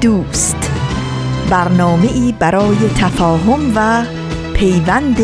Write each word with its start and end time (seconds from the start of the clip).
دوست. 0.00 0.70
برنامه 1.50 2.12
ای 2.12 2.34
برای 2.38 2.76
تفاهم 2.96 3.72
و 3.74 4.04
پیوند 4.54 5.16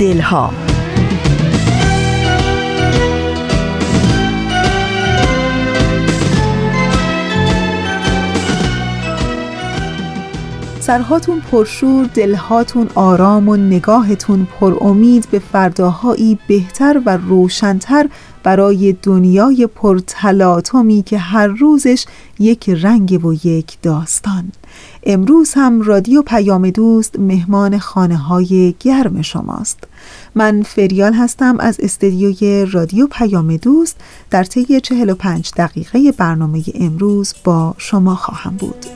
دلها. 0.00 0.50
سرهاتون 10.80 11.40
پرشور 11.40 12.06
دلهاتون 12.14 12.88
آرام 12.94 13.48
و 13.48 13.56
نگاهتون 13.56 14.46
پر 14.60 14.76
امید 14.80 15.28
به 15.30 15.38
فرداهایی 15.38 16.38
بهتر 16.48 17.02
و 17.06 17.16
روشنتر 17.16 18.08
برای 18.48 18.96
دنیای 19.02 19.66
پرتلاطمی 19.66 21.02
که 21.02 21.18
هر 21.18 21.46
روزش 21.46 22.04
یک 22.38 22.70
رنگ 22.70 23.24
و 23.24 23.32
یک 23.32 23.78
داستان. 23.82 24.52
امروز 25.02 25.52
هم 25.54 25.82
رادیو 25.82 26.22
پیام 26.22 26.70
دوست 26.70 27.18
مهمان 27.18 27.78
خانه 27.78 28.16
های 28.16 28.74
گرم 28.80 29.22
شماست. 29.22 29.78
من 30.34 30.62
فریال 30.62 31.12
هستم 31.12 31.56
از 31.60 31.80
استدیوی 31.80 32.66
رادیو 32.72 33.06
پیام 33.06 33.56
دوست 33.56 33.96
در 34.30 34.44
طی 34.44 34.80
45 34.80 35.50
دقیقه 35.56 36.12
برنامه 36.12 36.62
امروز 36.74 37.34
با 37.44 37.74
شما 37.78 38.14
خواهم 38.14 38.56
بود. 38.56 38.86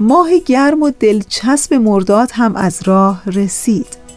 ماه 0.00 0.28
گرم 0.46 0.82
و 0.82 0.90
دلچسب 1.00 1.74
مرداد 1.74 2.30
هم 2.32 2.56
از 2.56 2.82
راه 2.84 3.22
رسید. 3.26 4.07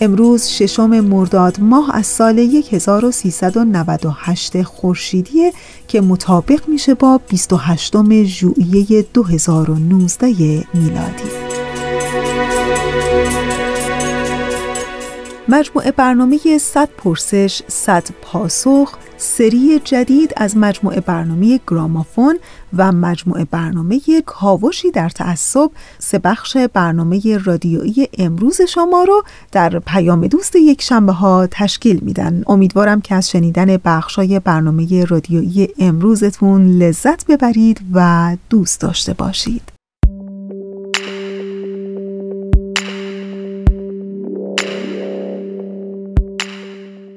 امروز 0.00 0.48
ششم 0.48 1.00
مرداد 1.00 1.60
ماه 1.60 1.96
از 1.96 2.06
سال 2.06 2.38
1398 2.38 4.62
خورشیدی 4.62 5.52
که 5.88 6.00
مطابق 6.00 6.68
میشه 6.68 6.94
با 6.94 7.20
28 7.28 8.24
ژوئیه 8.24 9.06
2019 9.14 10.28
میلادی. 10.74 11.24
مجموعه 15.48 15.92
برنامه 15.92 16.58
100 16.58 16.88
پرسش 16.96 17.62
100 17.68 18.08
پاسخ 18.22 18.94
سری 19.20 19.80
جدید 19.84 20.32
از 20.36 20.56
مجموعه 20.56 21.00
برنامه 21.00 21.60
گرامافون 21.66 22.38
و 22.76 22.92
مجموعه 22.92 23.44
برنامه 23.44 24.00
کاوشی 24.26 24.90
در 24.90 25.08
تعصب 25.08 25.70
سه 25.98 26.18
بخش 26.18 26.56
برنامه 26.56 27.38
رادیویی 27.44 28.08
امروز 28.18 28.62
شما 28.62 29.04
رو 29.04 29.22
در 29.52 29.78
پیام 29.78 30.26
دوست 30.26 30.56
یک 30.56 30.82
شنبه 30.82 31.12
ها 31.12 31.48
تشکیل 31.50 31.98
میدن. 32.02 32.42
امیدوارم 32.46 33.00
که 33.00 33.14
از 33.14 33.30
شنیدن 33.30 33.76
بخشای 33.76 34.40
برنامه 34.40 35.04
رادیویی 35.04 35.68
امروزتون 35.78 36.66
لذت 36.68 37.26
ببرید 37.26 37.80
و 37.92 38.36
دوست 38.50 38.80
داشته 38.80 39.12
باشید. 39.14 39.77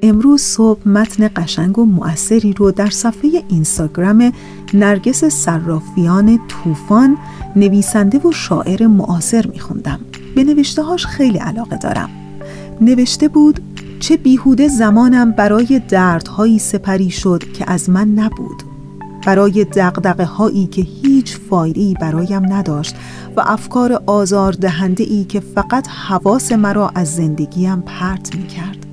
امروز 0.02 0.42
صبح 0.42 0.88
متن 0.88 1.30
قشنگ 1.36 1.80
و 1.80 1.86
مؤثری 1.86 2.54
رو 2.54 2.72
در 2.72 2.90
صفحه 2.90 3.44
اینستاگرام 3.50 4.32
نرگس 4.74 5.26
صرافیان 5.26 6.40
طوفان 6.48 7.18
نویسنده 7.56 8.18
و 8.18 8.32
شاعر 8.32 8.88
معاصر 8.88 9.48
میخوندم. 9.48 10.00
به 10.36 10.44
نوشته 10.44 10.82
هاش 10.82 11.06
خیلی 11.06 11.38
علاقه 11.38 11.78
دارم. 11.78 12.10
نوشته 12.82 13.28
بود 13.28 13.60
چه 14.00 14.18
بیهوده 14.18 14.68
زمانم 14.68 15.32
برای 15.32 15.82
دردهایی 15.90 16.60
سپری 16.60 17.10
شد 17.10 17.44
که 17.54 17.72
از 17.72 17.90
من 17.90 18.08
نبود. 18.08 18.64
برای 19.26 19.64
دقدقه 19.64 20.24
هایی 20.24 20.68
که 20.68 20.82
هیچ 20.82 21.38
فایده 21.38 21.94
برایم 22.02 22.54
نداشت 22.54 22.96
و 23.38 23.42
افکار 23.46 24.04
آزاردهنده 24.06 25.04
ای 25.04 25.24
که 25.24 25.40
فقط 25.40 25.88
حواس 25.88 26.52
مرا 26.52 26.92
از 26.96 27.16
زندگیم 27.16 27.82
پرت 27.82 28.36
می 28.36 28.48
کرد. 28.48 28.91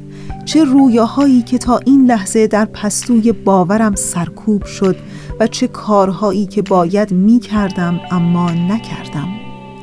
چه 0.48 0.64
رویاهایی 0.64 1.42
که 1.42 1.58
تا 1.58 1.78
این 1.78 2.06
لحظه 2.06 2.46
در 2.46 2.64
پستوی 2.64 3.32
باورم 3.32 3.94
سرکوب 3.94 4.64
شد 4.64 4.96
و 5.40 5.46
چه 5.46 5.68
کارهایی 5.68 6.46
که 6.46 6.62
باید 6.62 7.12
می 7.12 7.40
کردم 7.40 8.00
اما 8.10 8.50
نکردم. 8.50 9.28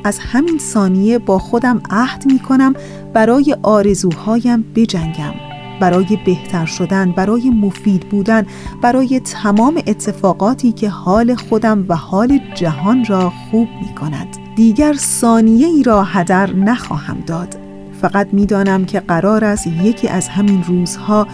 از 0.04 0.18
همین 0.18 0.58
ثانیه 0.58 1.18
با 1.18 1.38
خودم 1.38 1.82
عهد 1.90 2.26
می 2.26 2.38
کنم 2.38 2.74
برای 3.14 3.56
آرزوهایم 3.62 4.64
بجنگم 4.74 5.34
برای 5.80 6.18
بهتر 6.26 6.66
شدن 6.66 7.12
برای 7.12 7.50
مفید 7.50 8.08
بودن 8.08 8.46
برای 8.82 9.20
تمام 9.20 9.82
اتفاقاتی 9.86 10.72
که 10.72 10.88
حال 10.88 11.34
خودم 11.34 11.84
و 11.88 11.96
حال 11.96 12.40
جهان 12.54 13.04
را 13.04 13.32
خوب 13.50 13.68
می 13.80 13.94
کند 13.94 14.36
دیگر 14.56 14.92
ثانیه 14.92 15.66
ای 15.66 15.82
را 15.82 16.04
هدر 16.04 16.52
نخواهم 16.52 17.20
داد. 17.26 17.65
فقط 18.00 18.28
می‌دانم 18.32 18.84
که 18.84 19.00
قرار 19.00 19.44
است 19.44 19.66
یکی 19.66 20.08
از 20.08 20.28
همین 20.28 20.64
روزها 20.64 21.26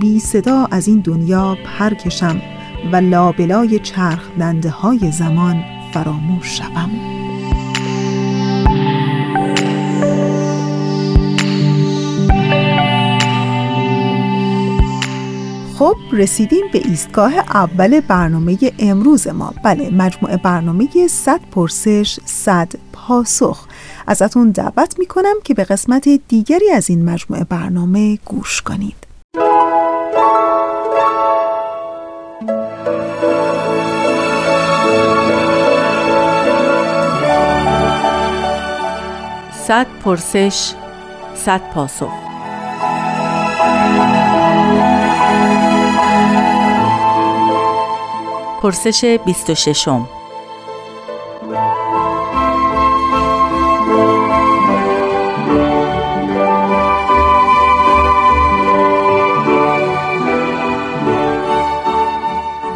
بی 0.00 0.20
صدا 0.20 0.68
از 0.70 0.88
این 0.88 1.00
دنیا 1.00 1.56
پر 1.64 1.94
کشم 1.94 2.42
و 2.92 2.96
لابلای 2.96 3.78
چرخ 3.78 4.28
دنده 4.38 4.70
های 4.70 5.10
زمان 5.10 5.64
فراموش 5.92 6.58
شوم. 6.58 6.90
خب 15.78 15.96
رسیدیم 16.12 16.64
به 16.72 16.78
ایستگاه 16.84 17.34
اول 17.38 18.00
برنامه 18.00 18.58
امروز 18.78 19.28
ما 19.28 19.54
بله 19.64 19.90
مجموعه 19.90 20.36
برنامه 20.36 20.88
100 21.10 21.40
پرسش 21.50 22.18
100 22.24 22.72
پاسخ 22.92 23.66
ازتون 24.06 24.50
دعوت 24.50 24.98
می‌کنم 24.98 25.34
که 25.44 25.54
به 25.54 25.64
قسمت 25.64 26.08
دیگری 26.28 26.70
از 26.70 26.90
این 26.90 27.04
مجموعه 27.10 27.44
برنامه 27.44 28.18
گوش 28.24 28.62
کنید. 28.62 28.96
صد 39.66 39.86
پرسش 40.04 40.72
صد 41.34 41.60
پاسخ. 41.74 42.12
پرسش 48.62 49.18
26 49.24 49.88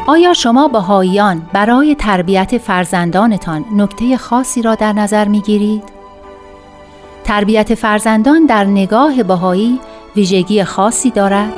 آیا 0.09 0.35
شما 0.35 0.69
بهاییان 0.69 1.49
برای 1.53 1.95
تربیت 1.95 2.59
فرزندانتان 2.59 3.65
نکته 3.77 4.17
خاصی 4.17 4.63
را 4.63 4.75
در 4.75 4.93
نظر 4.93 5.29
می 5.29 5.41
گیرید؟ 5.41 5.83
تربیت 7.25 7.75
فرزندان 7.75 8.47
در 8.47 8.65
نگاه 8.65 9.23
بهایی 9.23 9.81
ویژگی 10.17 10.65
خاصی 10.65 11.11
دارد؟ 11.11 11.53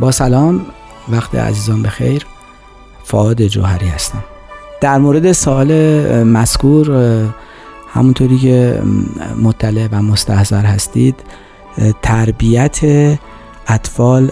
با 0.00 0.10
سلام 0.10 0.66
وقت 1.08 1.34
عزیزان 1.34 1.82
بخیر 1.82 2.26
فعاد 3.04 3.46
جوهری 3.46 3.88
هستم 3.88 4.35
در 4.80 4.98
مورد 4.98 5.32
سوال 5.32 5.72
مذکور 6.24 6.90
همونطوری 7.88 8.38
که 8.38 8.82
مطلع 9.42 9.88
و 9.92 10.02
مستحضر 10.02 10.64
هستید 10.64 11.14
تربیت 12.02 12.80
اطفال 13.68 14.30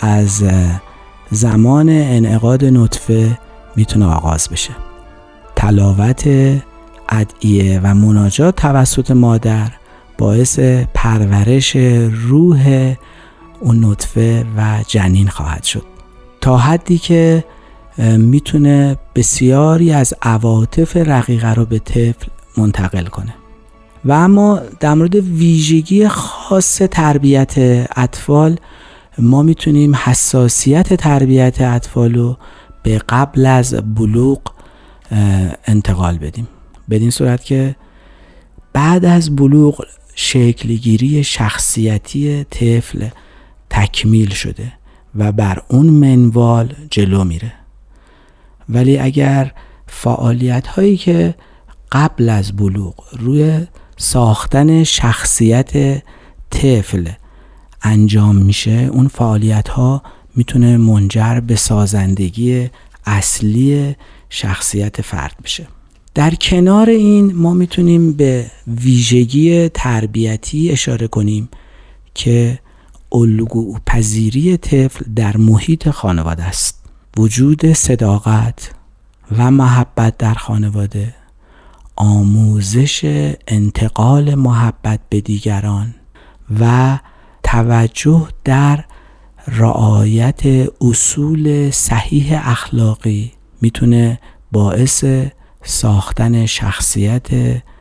از 0.00 0.44
زمان 1.30 1.88
انعقاد 1.88 2.64
نطفه 2.64 3.38
می‌تونه 3.76 4.06
آغاز 4.06 4.48
بشه. 4.48 4.70
تلاوت 5.56 6.28
ادعیه 7.08 7.80
و 7.82 7.94
مناجات 7.94 8.56
توسط 8.56 9.10
مادر 9.10 9.70
باعث 10.18 10.58
پرورش 10.94 11.76
روح 12.28 12.94
اون 13.60 13.84
نطفه 13.84 14.44
و 14.56 14.78
جنین 14.86 15.28
خواهد 15.28 15.64
شد. 15.64 15.84
تا 16.40 16.56
حدی 16.56 16.98
که 16.98 17.44
می‌تونه 17.98 18.98
بسیاری 19.14 19.92
از 19.92 20.14
عواطف 20.22 20.96
رقیقه 20.96 21.54
رو 21.54 21.64
به 21.64 21.78
طفل 21.78 22.26
منتقل 22.56 23.04
کنه. 23.04 23.34
و 24.04 24.12
اما 24.12 24.60
در 24.80 24.94
مورد 24.94 25.14
ویژگی 25.14 26.08
خاص 26.08 26.76
تربیت 26.76 27.54
اطفال 27.96 28.56
ما 29.18 29.42
می‌تونیم 29.42 29.94
حساسیت 29.94 30.94
تربیت 30.94 31.60
اطفال 31.60 32.14
رو 32.14 32.36
به 32.82 32.98
قبل 33.08 33.46
از 33.46 33.74
بلوغ 33.94 34.40
انتقال 35.66 36.18
بدیم. 36.18 36.48
بدین 36.90 37.10
صورت 37.10 37.44
که 37.44 37.76
بعد 38.72 39.04
از 39.04 39.36
بلوغ 39.36 39.84
شکلگیری 40.14 41.24
شخصیتی 41.24 42.44
طفل 42.44 43.08
تکمیل 43.70 44.30
شده 44.30 44.72
و 45.14 45.32
بر 45.32 45.62
اون 45.68 45.86
منوال 45.86 46.74
جلو 46.90 47.24
میره. 47.24 47.52
ولی 48.68 48.98
اگر 48.98 49.52
فعالیت 49.86 50.66
هایی 50.66 50.96
که 50.96 51.34
قبل 51.92 52.28
از 52.28 52.52
بلوغ 52.52 52.94
روی 53.18 53.66
ساختن 53.96 54.84
شخصیت 54.84 56.02
طفل 56.50 57.08
انجام 57.82 58.36
میشه 58.36 58.90
اون 58.92 59.08
فعالیت 59.08 59.68
ها 59.68 60.02
می‌تونه 60.36 60.76
منجر 60.76 61.40
به 61.40 61.56
سازندگی 61.56 62.70
اصلی 63.06 63.96
شخصیت 64.30 65.02
فرد 65.02 65.36
بشه. 65.44 65.66
در 66.14 66.34
کنار 66.34 66.90
این 66.90 67.34
ما 67.34 67.54
می‌تونیم 67.54 68.12
به 68.12 68.46
ویژگی 68.66 69.68
تربیتی 69.68 70.70
اشاره 70.70 71.08
کنیم 71.08 71.48
که 72.14 72.58
الگو 73.12 73.78
پذیری 73.86 74.56
طفل 74.56 75.04
در 75.16 75.36
محیط 75.36 75.90
خانواده 75.90 76.42
است. 76.42 76.81
وجود 77.16 77.72
صداقت 77.72 78.70
و 79.38 79.50
محبت 79.50 80.18
در 80.18 80.34
خانواده 80.34 81.14
آموزش 81.96 83.00
انتقال 83.48 84.34
محبت 84.34 85.00
به 85.08 85.20
دیگران 85.20 85.94
و 86.60 86.98
توجه 87.42 88.28
در 88.44 88.84
رعایت 89.48 90.40
اصول 90.80 91.70
صحیح 91.70 92.50
اخلاقی 92.50 93.32
می‌تونه 93.60 94.18
باعث 94.52 95.04
ساختن 95.62 96.46
شخصیت 96.46 97.28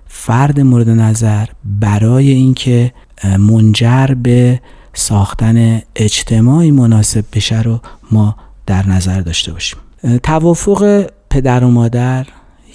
فرد 0.08 0.60
مورد 0.60 0.90
نظر 0.90 1.46
برای 1.66 2.30
اینکه 2.30 2.94
منجر 3.24 4.08
به 4.08 4.62
ساختن 4.94 5.82
اجتماعی 5.96 6.72
مناسب 6.72 7.26
بشه 7.34 7.62
رو 7.62 7.80
ما 8.12 8.36
در 8.66 8.90
نظر 8.90 9.22
داشته 9.22 9.52
باشیم. 9.54 9.80
توافق 10.24 11.10
پدر 11.30 11.64
و 11.64 11.68
مادر 11.68 12.28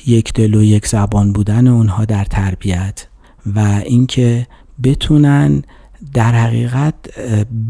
یک 0.07 0.33
دل 0.33 0.55
و 0.55 0.63
یک 0.63 0.87
زبان 0.87 1.33
بودن 1.33 1.69
اونها 1.69 2.05
در 2.05 2.25
تربیت 2.25 3.07
و 3.55 3.59
اینکه 3.87 4.47
بتونن 4.83 5.63
در 6.15 6.33
حقیقت 6.35 6.95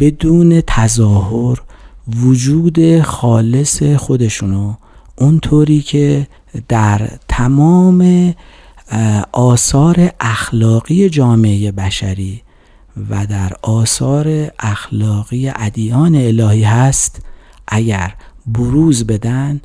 بدون 0.00 0.62
تظاهر 0.66 1.62
وجود 2.16 3.00
خالص 3.02 3.82
خودشونو 3.82 4.74
اونطوری 5.16 5.80
که 5.80 6.26
در 6.68 7.08
تمام 7.28 8.34
آثار 9.32 10.10
اخلاقی 10.20 11.08
جامعه 11.08 11.72
بشری 11.72 12.42
و 13.10 13.26
در 13.26 13.52
آثار 13.62 14.50
اخلاقی 14.58 15.52
ادیان 15.56 16.14
الهی 16.14 16.62
هست 16.62 17.25
اگر 17.68 18.14
بروز 18.46 19.06
بدن 19.06 19.60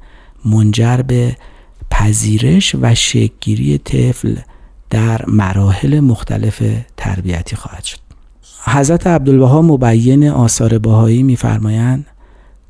منجر 0.46 0.98
به 0.98 1.36
پذیرش 1.90 2.76
و 2.82 2.96
شکگیری 2.96 3.78
طفل 3.78 4.36
در 4.90 5.26
مراحل 5.28 6.00
مختلف 6.00 6.64
تربیتی 6.98 7.56
خواهد 7.56 7.84
شد. 7.84 7.98
حضرت 8.64 9.08
عبدالبها 9.08 9.62
مبین 9.62 10.30
آثار 10.30 10.78
بهایی 10.78 11.24
میفرمایند 11.24 12.06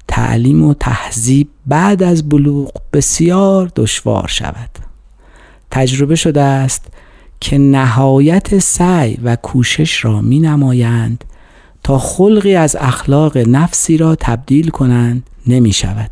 تعلیم 0.08 0.64
و 0.64 0.74
تهذیب 0.74 1.48
بعد 1.66 2.04
از 2.04 2.30
بلوغ 2.30 2.72
بسیار 2.94 3.72
دشوار 3.76 4.28
شود. 4.28 4.70
تجربه 5.72 6.16
شده 6.16 6.42
است 6.42 6.86
که 7.40 7.58
نهایت 7.58 8.60
سعی 8.60 9.18
و 9.24 9.36
کوشش 9.36 10.06
را 10.06 10.22
می 10.22 10.40
نمایند 10.40 11.24
تا 11.84 12.00
خلقی 12.00 12.56
از 12.56 12.76
اخلاق 12.80 13.38
نفسی 13.38 13.98
را 13.98 14.16
تبدیل 14.16 14.70
کنند 14.70 15.24
نمی 15.48 15.74
شود 15.74 16.12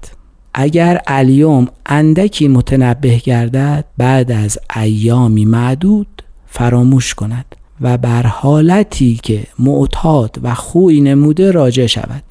اگر 0.54 1.01
الیوم 1.07 1.68
اندکی 1.86 2.48
متنبه 2.48 3.18
گردد 3.18 3.86
بعد 3.98 4.31
از 4.31 4.57
ایامی 4.75 5.45
معدود 5.45 6.24
فراموش 6.48 7.13
کند 7.13 7.56
و 7.81 7.98
بر 7.98 8.24
حالتی 8.24 9.19
که 9.24 9.44
معتاد 9.60 10.39
و 10.44 10.56
خوی 10.56 11.01
نموده 11.01 11.51
راجع 11.51 11.86
شود. 11.86 12.24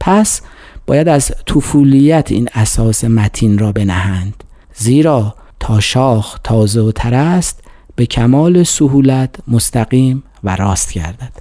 پس 0.00 0.40
باید 0.86 1.08
از 1.08 1.32
طفولیت 1.46 2.32
این 2.32 2.48
اساس 2.54 3.04
متین 3.04 3.58
را 3.58 3.72
بنهند. 3.72 4.44
زیرا 4.74 5.34
تا 5.60 5.80
شاخ 5.80 6.38
تازه 6.44 6.80
و 6.80 6.92
تر 6.92 7.14
است 7.14 7.60
به 7.96 8.06
کمال 8.06 8.62
سهولت 8.62 9.36
مستقیم 9.48 10.22
و 10.44 10.56
راست 10.56 10.92
گردد. 10.92 11.32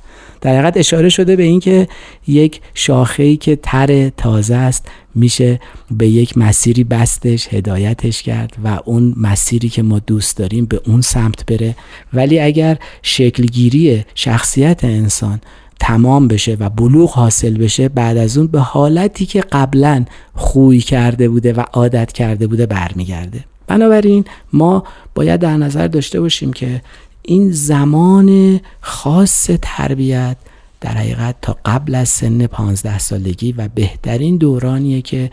در 0.43 0.51
حقیقت 0.51 0.77
اشاره 0.77 1.09
شده 1.09 1.35
به 1.35 1.43
اینکه 1.43 1.87
یک 2.27 2.61
شاخه‌ای 2.73 3.37
که 3.37 3.55
تر 3.55 4.09
تازه 4.09 4.55
است 4.55 4.87
میشه 5.15 5.59
به 5.91 6.07
یک 6.07 6.37
مسیری 6.37 6.83
بستش 6.83 7.47
هدایتش 7.53 8.23
کرد 8.23 8.55
و 8.63 8.79
اون 8.85 9.13
مسیری 9.17 9.69
که 9.69 9.83
ما 9.83 9.99
دوست 9.99 10.37
داریم 10.37 10.65
به 10.65 10.81
اون 10.85 11.01
سمت 11.01 11.45
بره. 11.45 11.75
ولی 12.13 12.39
اگر 12.39 12.77
شکلگیری 13.01 14.03
شخصیت 14.15 14.83
انسان 14.83 15.41
تمام 15.79 16.27
بشه 16.27 16.57
و 16.59 16.69
بلوغ 16.69 17.11
حاصل 17.11 17.57
بشه 17.57 17.89
بعد 17.89 18.17
از 18.17 18.37
اون 18.37 18.47
به 18.47 18.59
حالتی 18.59 19.25
که 19.25 19.41
قبلا 19.41 20.05
خوی 20.35 20.79
کرده 20.79 21.29
بوده 21.29 21.53
و 21.53 21.63
عادت 21.73 22.11
کرده 22.11 22.47
بوده 22.47 22.65
برمیگرده. 22.65 23.43
بنابراین 23.67 24.25
ما 24.53 24.83
باید 25.15 25.39
در 25.39 25.57
نظر 25.57 25.88
داشته 25.88 26.21
باشیم 26.21 26.53
که 26.53 26.81
این 27.25 27.51
زمان 27.51 28.60
خاص 28.82 29.50
تربیت 29.62 30.38
در 30.82 30.92
حقیقت 30.92 31.36
تا 31.42 31.58
قبل 31.65 31.96
از 31.96 32.10
سن 32.10 32.48
15 32.48 33.00
سالگی 33.00 33.51
و 33.51 33.68
بهترین 33.75 34.38
دورانیه 34.38 35.01
که 35.01 35.32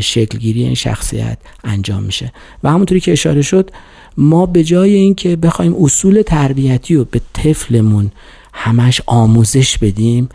شکلگیری 0.00 0.62
این 0.62 0.74
شخصیت 0.74 1.38
انجام 1.64 2.02
میشه. 2.02 2.32
و 2.64 2.70
همونطوری 2.70 3.00
که 3.00 3.12
اشاره 3.12 3.42
شد 3.42 3.70
ما 4.16 4.46
به 4.46 4.64
جای 4.64 4.94
اینکه 4.94 5.36
بخوایم 5.36 5.76
اصول 5.84 6.22
تربیتی 6.22 6.94
رو 6.94 7.04
به 7.04 7.20
طفلمون 7.32 8.10
همش 8.52 9.00
آموزش 9.06 9.78
بدیم 9.78 10.28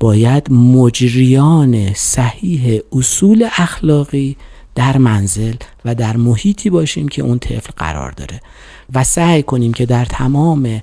باید 0.00 0.52
مجریان 0.52 1.94
صحیح 1.94 2.80
اصول 2.92 3.48
اخلاقی 3.58 4.36
در 4.74 4.98
منزل 4.98 5.54
و 5.84 5.94
در 5.94 6.16
محیطی 6.16 6.70
باشیم 6.70 7.08
که 7.08 7.22
اون 7.22 7.38
طفل 7.38 7.70
قرار 7.76 8.10
داره. 8.10 8.40
و 8.94 9.04
سعی 9.04 9.42
کنیم 9.42 9.72
که 9.72 9.86
در 9.86 10.04
تمام 10.04 10.82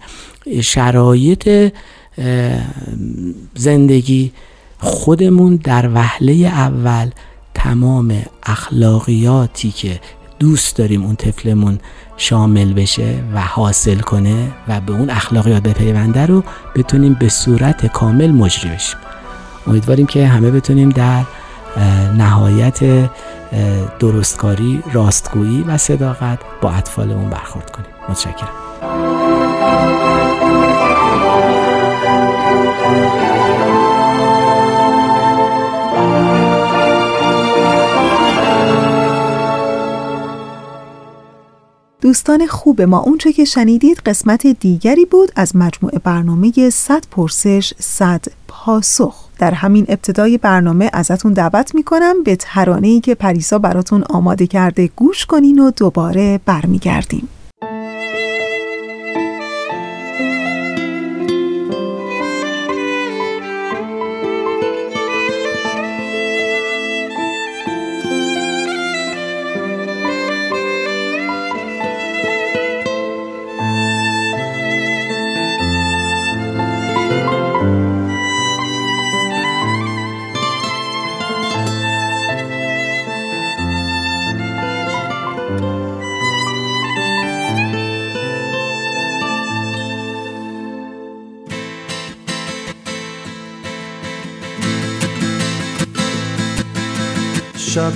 شرایط 0.61 1.73
زندگی 3.55 4.31
خودمون 4.79 5.55
در 5.55 5.89
وهله 5.93 6.33
اول 6.33 7.09
تمام 7.53 8.21
اخلاقیاتی 8.43 9.71
که 9.71 9.99
دوست 10.39 10.75
داریم 10.75 11.03
اون 11.03 11.15
طفلمون 11.15 11.79
شامل 12.17 12.73
بشه 12.73 13.23
و 13.33 13.41
حاصل 13.41 13.99
کنه 13.99 14.51
و 14.67 14.81
به 14.81 14.93
اون 14.93 15.09
اخلاقیات 15.09 15.63
بپیونده 15.63 16.25
رو 16.25 16.43
بتونیم 16.75 17.13
به 17.13 17.29
صورت 17.29 17.85
کامل 17.85 18.31
مجری 18.31 18.69
بشیم. 18.69 18.97
امیدواریم 19.67 20.05
که 20.05 20.27
همه 20.27 20.51
بتونیم 20.51 20.89
در 20.89 21.23
نهایت 22.17 23.09
درستکاری 23.99 24.83
راستگویی 24.93 25.63
و 25.67 25.77
صداقت 25.77 26.39
با 26.61 26.71
اطفالمون 26.71 27.29
برخورد 27.29 27.71
کنیم. 27.71 27.89
متشکرم. 28.09 28.49
دوستان 42.01 42.47
خوب 42.47 42.81
ما 42.81 42.99
اونچه 42.99 43.33
که 43.33 43.45
شنیدید 43.45 43.97
قسمت 44.05 44.47
دیگری 44.47 45.05
بود 45.05 45.31
از 45.35 45.55
مجموعه 45.55 45.99
برنامه 45.99 46.69
100 46.69 47.03
پرسش 47.11 47.73
100 47.79 48.25
پاسخ. 48.47 49.26
در 49.39 49.53
همین 49.53 49.85
ابتدای 49.89 50.37
برنامه 50.37 50.89
ازتون 50.93 51.33
دعوت 51.33 51.75
می‌کنم 51.75 52.23
به 52.23 52.35
ترانه‌ای 52.35 52.99
که 52.99 53.15
پریسا 53.15 53.59
براتون 53.59 54.03
آماده 54.09 54.47
کرده 54.47 54.89
گوش 54.95 55.25
کنین 55.25 55.59
و 55.59 55.71
دوباره 55.71 56.39
برمیگردیم. 56.45 57.29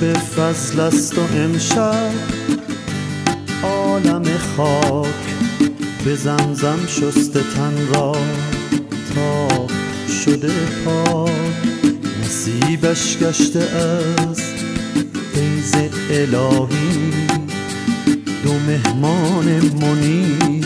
شب 0.02 0.14
فضل 0.14 0.80
است 0.80 1.18
و 1.18 1.22
امشب 1.22 2.12
عالم 3.64 4.24
خاک 4.58 5.06
به 6.06 6.16
زمزم 6.16 6.80
شست 6.88 7.34
تن 7.34 7.88
را 7.94 8.16
تا 9.16 9.68
شده 10.24 10.54
پاک. 10.86 11.32
نصیبش 12.24 13.18
گشته 13.18 13.60
از 13.60 14.42
فیض 15.34 15.74
الهی. 16.10 17.12
دو 18.44 18.54
مهمان 18.54 19.46
منی 19.82 20.62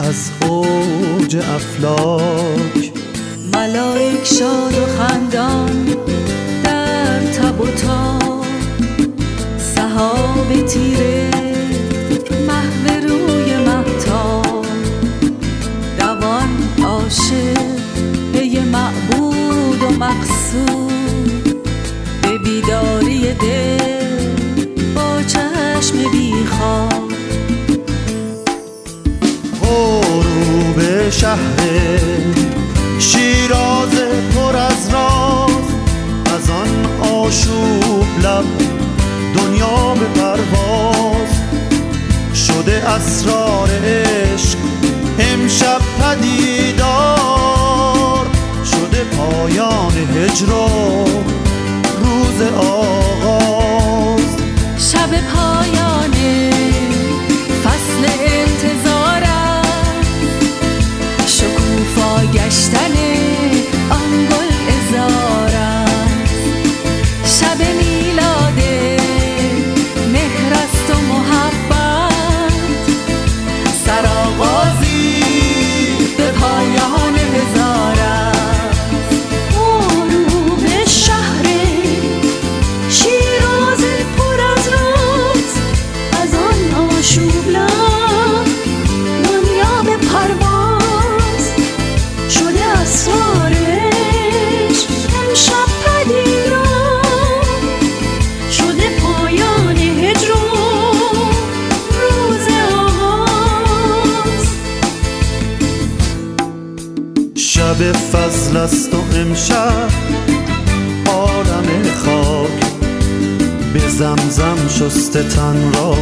از 0.00 0.30
اوج 0.48 1.36
افلاک. 1.36 2.92
ملائک 3.52 4.24
شاد 4.24 4.78
و 4.78 4.86
خندان 4.86 5.84
در 6.64 7.20
تب 7.20 7.60
و 7.60 7.66
تاب. 7.66 8.25
تیره 10.66 11.30
محو 12.46 13.08
روی 13.08 13.56
محتاب 13.56 14.66
دوان 15.98 16.48
عاشق 16.84 17.66
پی 18.32 18.60
معبود 18.60 19.82
و 19.82 19.90
مقصود. 19.90 21.62
به 22.22 22.38
بیداری 22.38 23.34
دل 23.34 24.34
با 24.94 25.22
چشم 25.22 26.10
بیخواب. 26.12 27.12
غروب 29.60 31.10
شهر 31.10 31.98
شیراز 32.98 33.94
پر 34.34 34.56
از 34.56 34.90
راز 34.92 35.66
از 36.34 36.50
آن 36.50 36.86
آشوب 37.10 38.06
لب 38.22 38.65
اسرار 42.88 43.68
عشق 43.84 44.58
امشب 45.18 45.80
پدیدار 46.00 47.16
شده 48.64 49.04
پایان 49.04 49.92
هجر 50.14 50.46
روز 52.00 52.40
آغاز. 52.56 54.30
شب 54.78 55.10
پایان 55.34 55.85
شسته 114.86 115.22
تن 115.22 115.72
را 115.74 115.94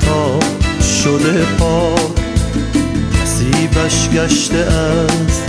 تا 0.00 0.40
شده 0.82 1.44
پاک 1.58 2.18
نصیبش 3.22 4.08
گشته 4.08 4.58
از 4.58 5.40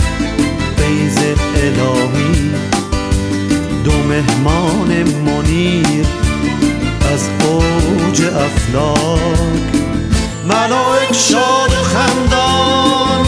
فیض 0.76 1.18
الهی. 1.54 2.50
دو 3.84 3.92
مهمان 3.92 5.02
منیر 5.02 6.06
از 7.12 7.28
اوج 7.46 8.22
افلاک. 8.24 9.60
ملائک 10.48 11.12
شاد 11.12 11.70
خندان 11.70 13.26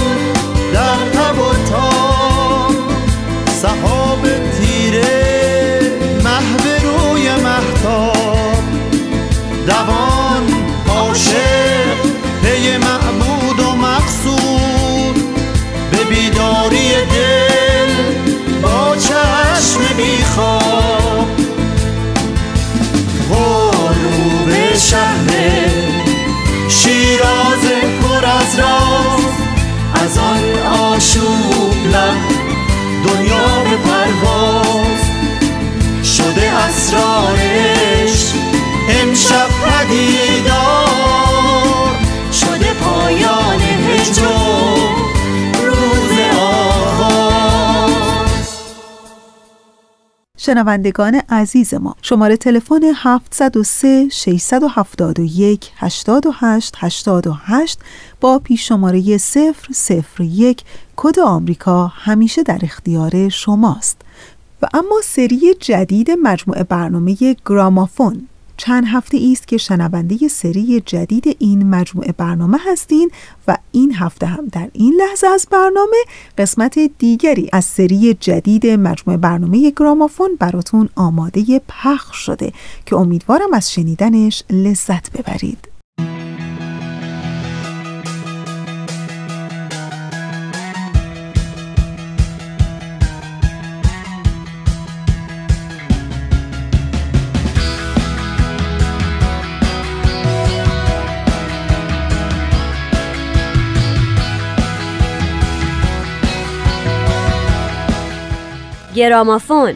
در 0.73 1.12
شهر 24.93 25.29
شیراز 26.69 27.65
پر 28.03 28.25
از 28.27 28.59
راز 28.59 29.25
از 29.95 30.19
آن 30.19 30.45
آشوب 30.93 31.75
لب 31.93 32.17
دنیا 33.05 33.63
به 33.71 33.77
پرواز. 33.77 35.03
شده 36.05 36.51
اسرارش 36.51 38.33
امشب 38.89 39.49
پدیدار 39.49 40.22
شنوندگان 50.53 51.23
عزیز 51.29 51.75
ما. 51.75 51.97
شماره 52.03 52.37
تلفن 52.37 52.81
703 52.95 54.09
671 54.09 55.71
88 55.77 56.75
88 56.79 57.79
با 58.21 58.39
پیش 58.39 58.69
شماره 58.69 59.19
001 60.19 60.63
کد 60.97 61.19
آمریکا 61.21 61.87
همیشه 61.87 62.43
در 62.43 62.59
اختیار 62.63 63.29
شماست. 63.29 63.97
و 64.63 64.67
اما 64.75 65.01
سری 65.05 65.55
جدید 65.61 66.11
مجموعه 66.11 66.63
برنامه 66.63 67.37
گرامافون. 67.47 68.29
چند 68.65 68.85
هفته 68.87 69.29
است 69.33 69.49
که 69.49 69.57
شنونده 69.57 70.29
سری 70.29 70.83
جدید 70.87 71.37
این 71.39 71.71
مجموعه 71.71 72.13
برنامه 72.13 72.59
هستین 72.67 73.11
و 73.49 73.57
این 73.73 73.95
هفته 73.95 74.27
هم 74.27 74.47
در 74.53 74.69
این 74.73 74.95
لحظه 74.95 75.27
از 75.27 75.47
برنامه 75.51 75.97
قسمت 76.39 76.79
دیگری 76.99 77.49
از 77.53 77.65
سری 77.65 78.15
جدید 78.15 78.67
مجموعه 78.67 79.19
برنامه 79.19 79.73
گرامافون 79.77 80.37
براتون 80.39 80.89
آماده 80.97 81.61
پخش 81.69 82.17
شده 82.17 82.53
که 82.87 82.97
امیدوارم 82.97 83.55
از 83.55 83.73
شنیدنش 83.73 84.43
لذت 84.51 85.11
ببرید. 85.13 85.69
گرامافون. 108.95 109.75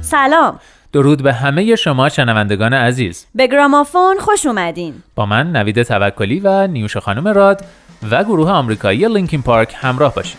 سلام. 0.00 0.60
درود 0.92 1.22
به 1.22 1.32
همه 1.32 1.76
شما 1.76 2.08
شنوندگان 2.08 2.74
عزیز. 2.74 3.26
به 3.34 3.46
گرامافون 3.46 4.16
خوش 4.20 4.46
اومدین. 4.46 4.94
با 5.14 5.26
من 5.26 5.56
نوید 5.56 5.82
توکلی 5.82 6.40
و 6.40 6.66
نیوش 6.66 6.96
خانم 6.96 7.28
راد. 7.28 7.64
و 8.02 8.24
گروه 8.24 8.50
آمریکایی 8.50 9.08
لینکین 9.08 9.42
پارک 9.42 9.74
همراه 9.76 10.14
باشید. 10.14 10.38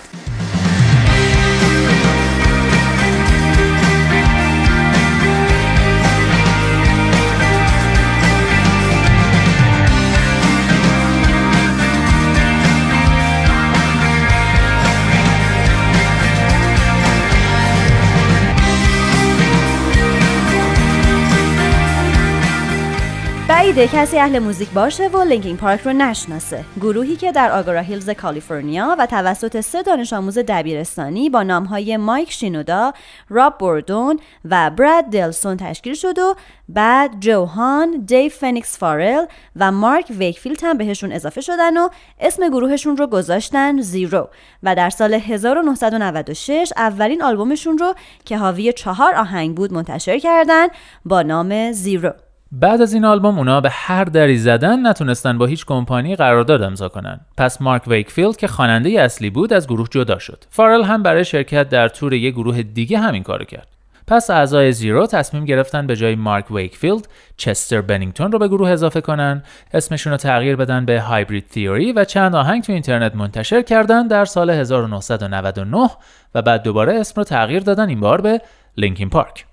بعیده 23.76 23.98
کسی 23.98 24.20
اهل 24.20 24.40
موزیک 24.40 24.70
باشه 24.70 25.08
و 25.08 25.24
لینکین 25.24 25.58
پارک 25.58 25.82
رو 25.82 25.94
نشناسه. 25.94 26.66
گروهی 26.82 27.16
که 27.16 27.32
در 27.32 27.52
آگورا 27.52 27.82
هیلز 27.82 28.10
کالیفرنیا 28.10 28.96
و 29.00 29.06
توسط 29.06 29.62
سه 29.62 29.84
دانش 29.84 30.14
آموز 30.14 30.38
دبیرستانی 30.38 31.30
با 31.30 31.44
نامهای 31.44 31.98
مایک 31.98 32.32
شینودا، 32.32 32.94
راب 33.30 33.58
بوردون 33.58 34.20
و 34.46 34.70
براد 34.70 35.06
دلسون 35.06 35.58
تشکیل 35.58 35.94
شد 35.94 36.20
و 36.20 36.36
بعد 36.70 37.20
جو 37.20 37.49
هان، 37.49 37.92
دیو 38.06 38.32
فنیکس 38.32 38.78
فارل 38.78 39.26
و 39.56 39.72
مارک 39.72 40.06
ویکفیلد 40.10 40.60
هم 40.64 40.78
بهشون 40.78 41.12
اضافه 41.12 41.42
شدن 41.42 41.78
و 41.78 41.90
اسم 42.20 42.50
گروهشون 42.50 42.98
رو 42.98 43.08
گذاشتن 43.08 43.82
Xero. 43.82 44.30
و 44.64 44.76
در 44.76 44.90
سال 44.90 45.14
1996 45.14 46.74
اولین 46.78 47.24
آلبومشون 47.24 47.78
رو 47.78 47.94
که 48.26 48.38
حاوی 48.38 48.74
چهار 48.74 49.16
آهنگ 49.16 49.56
بود 49.56 49.74
منتشر 49.74 50.20
کردن 50.20 50.68
با 51.06 51.22
نام 51.22 51.72
Xero. 51.72 52.14
بعد 52.54 52.82
از 52.82 52.94
این 52.94 53.06
آلبوم 53.06 53.38
اونا 53.38 53.62
به 53.62 53.70
هر 53.72 54.04
دری 54.04 54.38
زدن 54.38 54.88
نتونستن 54.88 55.38
با 55.38 55.46
هیچ 55.46 55.66
کمپانی 55.66 56.16
قرارداد 56.16 56.62
امضا 56.62 56.90
کنن. 56.90 57.20
پس 57.38 57.62
مارک 57.62 57.88
ویکفیلد 57.88 58.38
که 58.38 58.48
خواننده 58.48 58.90
اصلی 58.90 59.30
بود 59.30 59.54
از 59.54 59.68
گروه 59.68 59.88
جدا 59.92 60.20
شد. 60.20 60.44
فارل 60.50 60.84
هم 60.84 61.04
برای 61.04 61.26
شرکت 61.26 61.70
در 61.70 61.88
تور 61.88 62.14
یه 62.14 62.32
گروه 62.32 62.62
دیگه 62.62 62.98
همین 62.98 63.24
کارو 63.24 63.46
کرد. 63.46 63.68
پس 64.08 64.30
اعضای 64.30 64.72
Xero 64.72 65.08
تصمیم 65.08 65.46
گرفتن 65.46 65.88
به 65.88 65.96
جای 65.96 66.16
مارک 66.16 66.52
ویکفیلد 66.52 67.08
چستر 67.38 67.82
بنینگتون 67.82 68.32
رو 68.32 68.40
به 68.40 68.48
گروه 68.48 68.70
اضافه 68.70 69.02
کنن 69.02 69.44
اسمشون 69.74 70.12
رو 70.12 70.18
تغییر 70.18 70.56
بدن 70.56 70.86
به 70.86 71.02
Hybrid 71.02 71.48
Theory 71.48 71.92
و 71.92 72.04
چند 72.04 72.36
آهنگ 72.36 72.64
تو 72.64 72.74
اینترنت 72.74 73.16
منتشر 73.16 73.62
کردن 73.62 74.08
در 74.08 74.26
سال 74.26 74.50
1999 74.50 75.90
و 76.36 76.42
بعد 76.42 76.64
دوباره 76.64 76.94
اسم 76.94 77.14
رو 77.18 77.24
تغییر 77.24 77.64
دادن 77.64 77.90
این 77.90 78.00
بار 78.00 78.22
به 78.22 78.42
لینکین 78.78 79.10
پارک 79.10 79.46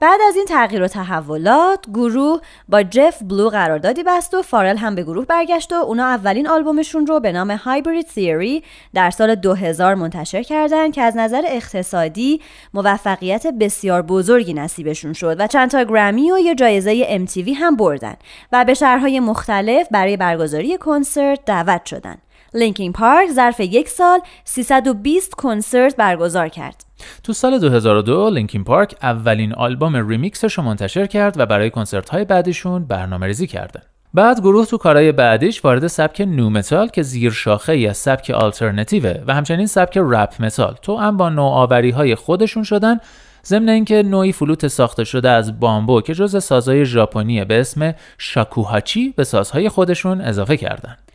بعد 0.00 0.20
از 0.28 0.36
این 0.36 0.44
تغییر 0.44 0.82
و 0.82 0.88
تحولات 0.88 1.84
گروه 1.94 2.40
با 2.68 2.82
جف 2.82 3.22
بلو 3.22 3.48
قراردادی 3.48 4.02
بست 4.02 4.34
و 4.34 4.42
فارل 4.42 4.76
هم 4.76 4.94
به 4.94 5.02
گروه 5.02 5.26
برگشت 5.26 5.72
و 5.72 5.74
اونا 5.74 6.06
اولین 6.06 6.48
آلبومشون 6.48 7.06
رو 7.06 7.20
به 7.20 7.32
نام 7.32 7.50
هایبرید 7.50 8.06
Theory 8.06 8.64
در 8.94 9.10
سال 9.10 9.34
2000 9.34 9.94
منتشر 9.94 10.42
کردند 10.42 10.92
که 10.92 11.02
از 11.02 11.16
نظر 11.16 11.42
اقتصادی 11.46 12.40
موفقیت 12.74 13.46
بسیار 13.46 14.02
بزرگی 14.02 14.54
نصیبشون 14.54 15.12
شد 15.12 15.40
و 15.40 15.46
چند 15.46 15.70
تا 15.70 15.84
گرمی 15.84 16.32
و 16.32 16.38
یه 16.38 16.54
جایزه 16.54 17.26
MTV 17.26 17.48
هم 17.56 17.76
بردن 17.76 18.14
و 18.52 18.64
به 18.64 18.74
شهرهای 18.74 19.20
مختلف 19.20 19.88
برای 19.90 20.16
برگزاری 20.16 20.78
کنسرت 20.78 21.44
دعوت 21.44 21.86
شدند. 21.86 22.22
لینکین 22.54 22.92
پارک 22.92 23.30
ظرف 23.30 23.60
یک 23.60 23.88
سال 23.88 24.20
320 24.44 25.34
کنسرت 25.34 25.96
برگزار 25.96 26.48
کرد. 26.48 26.84
تو 27.22 27.32
سال 27.32 27.58
2002 27.58 28.30
لینکین 28.30 28.64
پارک 28.64 28.94
اولین 29.02 29.54
آلبوم 29.54 30.08
ریمیکسش 30.08 30.52
رو 30.58 30.64
منتشر 30.64 31.06
کرد 31.06 31.40
و 31.40 31.46
برای 31.46 31.70
کنسرت 31.70 32.08
های 32.08 32.24
بعدیشون 32.24 32.84
برنامه 32.84 33.26
ریزی 33.26 33.46
کردن. 33.46 33.82
بعد 34.14 34.40
گروه 34.40 34.66
تو 34.66 34.78
کارهای 34.78 35.12
بعدیش 35.12 35.64
وارد 35.64 35.86
سبک 35.86 36.20
nu 36.20 36.50
metal 36.50 36.88
که 36.88 37.02
زیر 37.02 37.30
شاخه 37.30 37.72
ای 37.72 37.86
از 37.86 37.96
سبک 37.96 38.30
آلترنتیوه 38.30 39.14
و 39.26 39.34
همچنین 39.34 39.66
سبک 39.66 39.98
rap 40.02 40.34
metal 40.42 40.76
تو 40.82 40.96
هم 40.96 41.16
با 41.16 41.28
نوآوری 41.28 41.90
های 41.90 42.14
خودشون 42.14 42.62
شدن 42.62 42.98
ضمن 43.44 43.68
اینکه 43.68 44.02
نوعی 44.02 44.32
فلوت 44.32 44.68
ساخته 44.68 45.04
شده 45.04 45.30
از 45.30 45.60
بامبو 45.60 46.00
که 46.00 46.14
جز 46.14 46.44
سازهای 46.44 46.84
ژاپنی 46.84 47.44
به 47.44 47.60
اسم 47.60 47.94
شاکوهاچی 48.18 49.14
به 49.16 49.24
سازهای 49.24 49.68
خودشون 49.68 50.20
اضافه 50.20 50.56
کردند. 50.56 51.07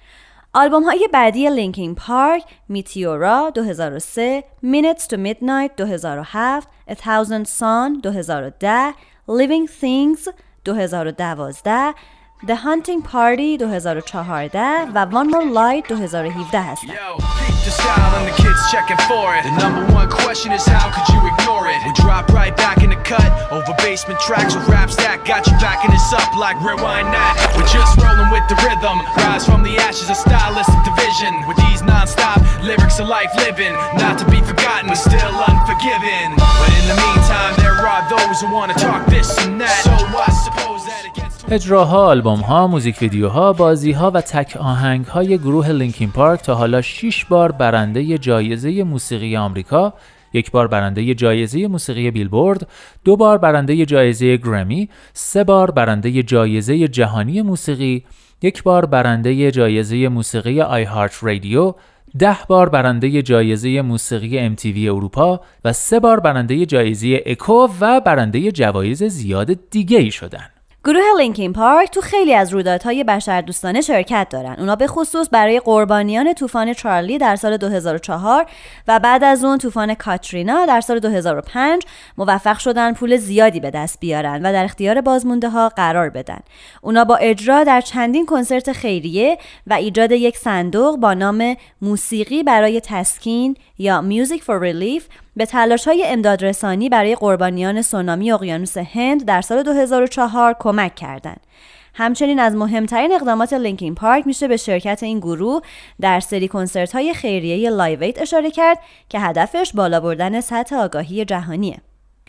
آلبوم 0.56 0.84
های 0.84 1.10
بعدی 1.13 1.50
لینکین 1.50 1.96
پارک 1.96 2.44
میتیورا 2.70 3.52
2003 3.56 4.44
Minutes 4.63 5.08
to 5.08 5.18
Midnight 5.18 5.78
2007 5.78 6.70
A 6.89 6.96
Thousand 6.96 7.46
Sun 7.46 8.02
2010 8.02 8.94
Living 9.28 9.68
Things 9.68 10.28
2012 10.66 11.96
The 12.48 12.56
Hunting 12.56 13.02
Party 13.02 13.58
2014 13.58 14.88
و 14.96 15.06
One 15.12 15.30
More 15.32 15.46
Light 15.54 15.88
2017 15.88 16.62
هستند. 16.62 16.98
you 25.48 25.53
like 26.46 26.58
rewind 26.69 27.08
that. 27.17 27.34
We're 27.56 27.72
just 27.80 27.93
rolling 28.04 28.30
with 28.36 28.46
the 28.52 28.58
rhythm. 28.65 28.98
Rise 29.26 29.46
from 29.46 29.62
the 29.67 29.76
ashes 29.88 30.10
of 30.13 30.17
stylistic 30.17 30.82
division. 30.89 31.34
With 31.48 31.58
these 31.65 31.82
non-stop 31.91 32.39
lyrics 32.67 32.98
of 33.00 33.08
life 33.17 33.34
living, 33.46 33.74
not 34.04 34.15
to 34.22 34.26
be 34.34 34.39
forgotten, 34.52 34.88
but 34.91 35.00
still 35.10 35.36
unforgiven. 35.52 36.26
But 36.62 36.72
in 36.80 36.86
the 36.91 36.98
meantime, 37.06 37.54
there 37.63 37.80
are 37.93 38.04
those 38.15 38.38
who 38.41 38.50
wanna 38.58 38.76
talk 38.88 39.02
this 39.15 39.30
and 39.43 39.62
that. 39.62 39.82
So 39.88 39.93
I 40.28 40.32
suppose 40.46 40.82
that 40.89 41.02
it 41.08 41.13
gets 41.19 41.34
اجراها، 41.52 42.06
آلبوم 42.08 42.39
ها، 42.39 42.67
موزیک 42.67 43.02
ویدیوها، 43.02 43.54
بازی 43.54 43.91
ها 43.91 44.12
و 44.12 44.22
تک 44.22 44.58
آهنگ 44.58 45.06
های 45.06 45.38
گروه 45.38 45.69
لینکین 45.69 46.12
پارک 46.12 46.41
تا 46.41 46.56
حالا 46.56 46.82
6 46.82 47.26
بار 47.26 47.52
برنده 47.52 48.17
جایزه 48.17 48.84
موسیقی 48.84 49.38
آمریکا، 49.38 49.93
یک 50.34 50.52
بار 50.52 50.67
برنده 50.67 51.13
جایزه 51.13 51.67
موسیقی 51.67 52.12
بیلبورد، 52.12 52.67
دو 53.04 53.15
بار 53.15 53.38
برنده 53.38 53.86
جایزه 53.86 54.38
گرمی، 54.38 54.89
سه 55.13 55.43
بار 55.43 55.72
برنده 55.72 56.24
جایزه 56.24 56.88
جهانی 56.88 57.41
موسیقی، 57.41 58.04
یک 58.41 58.63
بار 58.63 58.86
برنده 58.86 59.52
جایزه 59.52 60.08
موسیقی 60.08 60.62
آی 60.62 60.84
هارت 60.84 61.24
رادیو، 61.24 61.76
ده 62.19 62.38
بار 62.48 62.69
برنده 62.69 63.22
جایزه 63.22 63.82
موسیقی 63.82 64.56
MTV 64.56 64.78
اروپا 64.78 65.41
و 65.65 65.74
سه 65.74 66.00
بار 66.00 66.19
برنده 66.19 66.65
جایزه 66.65 67.24
اکو 67.26 67.67
و 67.80 68.02
برنده 68.02 68.52
جوایز 68.52 69.04
زیاد 69.04 69.69
دیگه 69.69 69.98
ای 69.98 70.12
شدن. 70.12 70.53
گروه 70.86 71.02
لینکین 71.17 71.54
پارک 71.54 71.91
تو 71.91 72.02
خیلی 72.02 72.34
از 72.34 72.54
رویدادهای 72.54 73.04
بشردوستانه 73.04 73.82
شرکت 73.82 74.28
دارن. 74.30 74.56
اونا 74.60 74.76
به 74.76 74.88
خصوص 74.88 75.28
برای 75.32 75.60
قربانیان 75.60 76.34
طوفان 76.34 76.74
چارلی 76.74 77.17
در 77.17 77.36
سال 77.36 77.58
2004 77.58 78.46
و 78.88 79.00
بعد 79.00 79.24
از 79.24 79.43
اون 79.43 79.58
طوفان 79.58 79.93
کاترینا 79.93 80.65
در 80.65 80.82
سال 80.82 81.00
2005 81.00 81.86
موفق 82.17 82.58
شدن 82.58 82.93
پول 82.93 83.17
زیادی 83.17 83.60
به 83.60 83.72
دست 83.72 84.00
بیارن 84.00 84.46
و 84.46 84.52
در 84.52 84.63
اختیار 84.63 85.02
بازمونده 85.02 85.50
ها 85.50 85.69
قرار 85.69 86.10
بدن. 86.10 86.39
اونا 86.82 87.06
با 87.06 87.15
اجرا 87.15 87.63
در 87.63 87.82
چندین 87.82 88.26
کنسرت 88.26 88.72
خیریه 88.72 89.38
و 89.67 89.74
ایجاد 89.74 90.12
یک 90.12 90.38
صندوق 90.38 90.98
با 90.98 91.13
نام 91.13 91.56
موسیقی 91.82 92.43
برای 92.43 92.82
تسکین 92.82 93.58
یا 93.78 94.04
Music 94.10 94.39
for 94.39 94.62
Relief 94.63 95.04
به 95.36 95.46
تلاش 95.46 95.88
های 95.88 96.04
امدادرسانی 96.08 96.89
برای 96.89 97.15
قربانیان 97.15 97.82
سونامی 97.82 98.32
اقیانوس 98.32 98.78
هند 98.78 99.26
در 99.26 99.41
سال 99.41 99.63
2004 99.63 100.56
کمک 100.60 100.96
کردند. 100.96 101.41
همچنین 101.93 102.39
از 102.39 102.56
مهمترین 102.56 103.12
اقدامات 103.13 103.54
لینکین 103.54 103.96
پارک 103.96 104.28
میشه 104.28 104.48
به 104.48 104.58
شرکت 104.58 105.04
این 105.04 105.19
گروه 105.19 105.62
در 106.02 106.19
سری 106.19 106.48
کنسرت 106.48 106.93
های 106.93 107.13
خیریه 107.13 107.69
Live 107.69 108.04
8 108.04 108.22
اشاره 108.22 108.52
کرد 108.52 108.80
که 109.10 109.19
هدفش 109.19 109.72
بالا 109.76 110.00
بردن 110.00 110.41
سطح 110.41 110.76
آگاهی 110.76 111.26
جهانیه. 111.26 111.78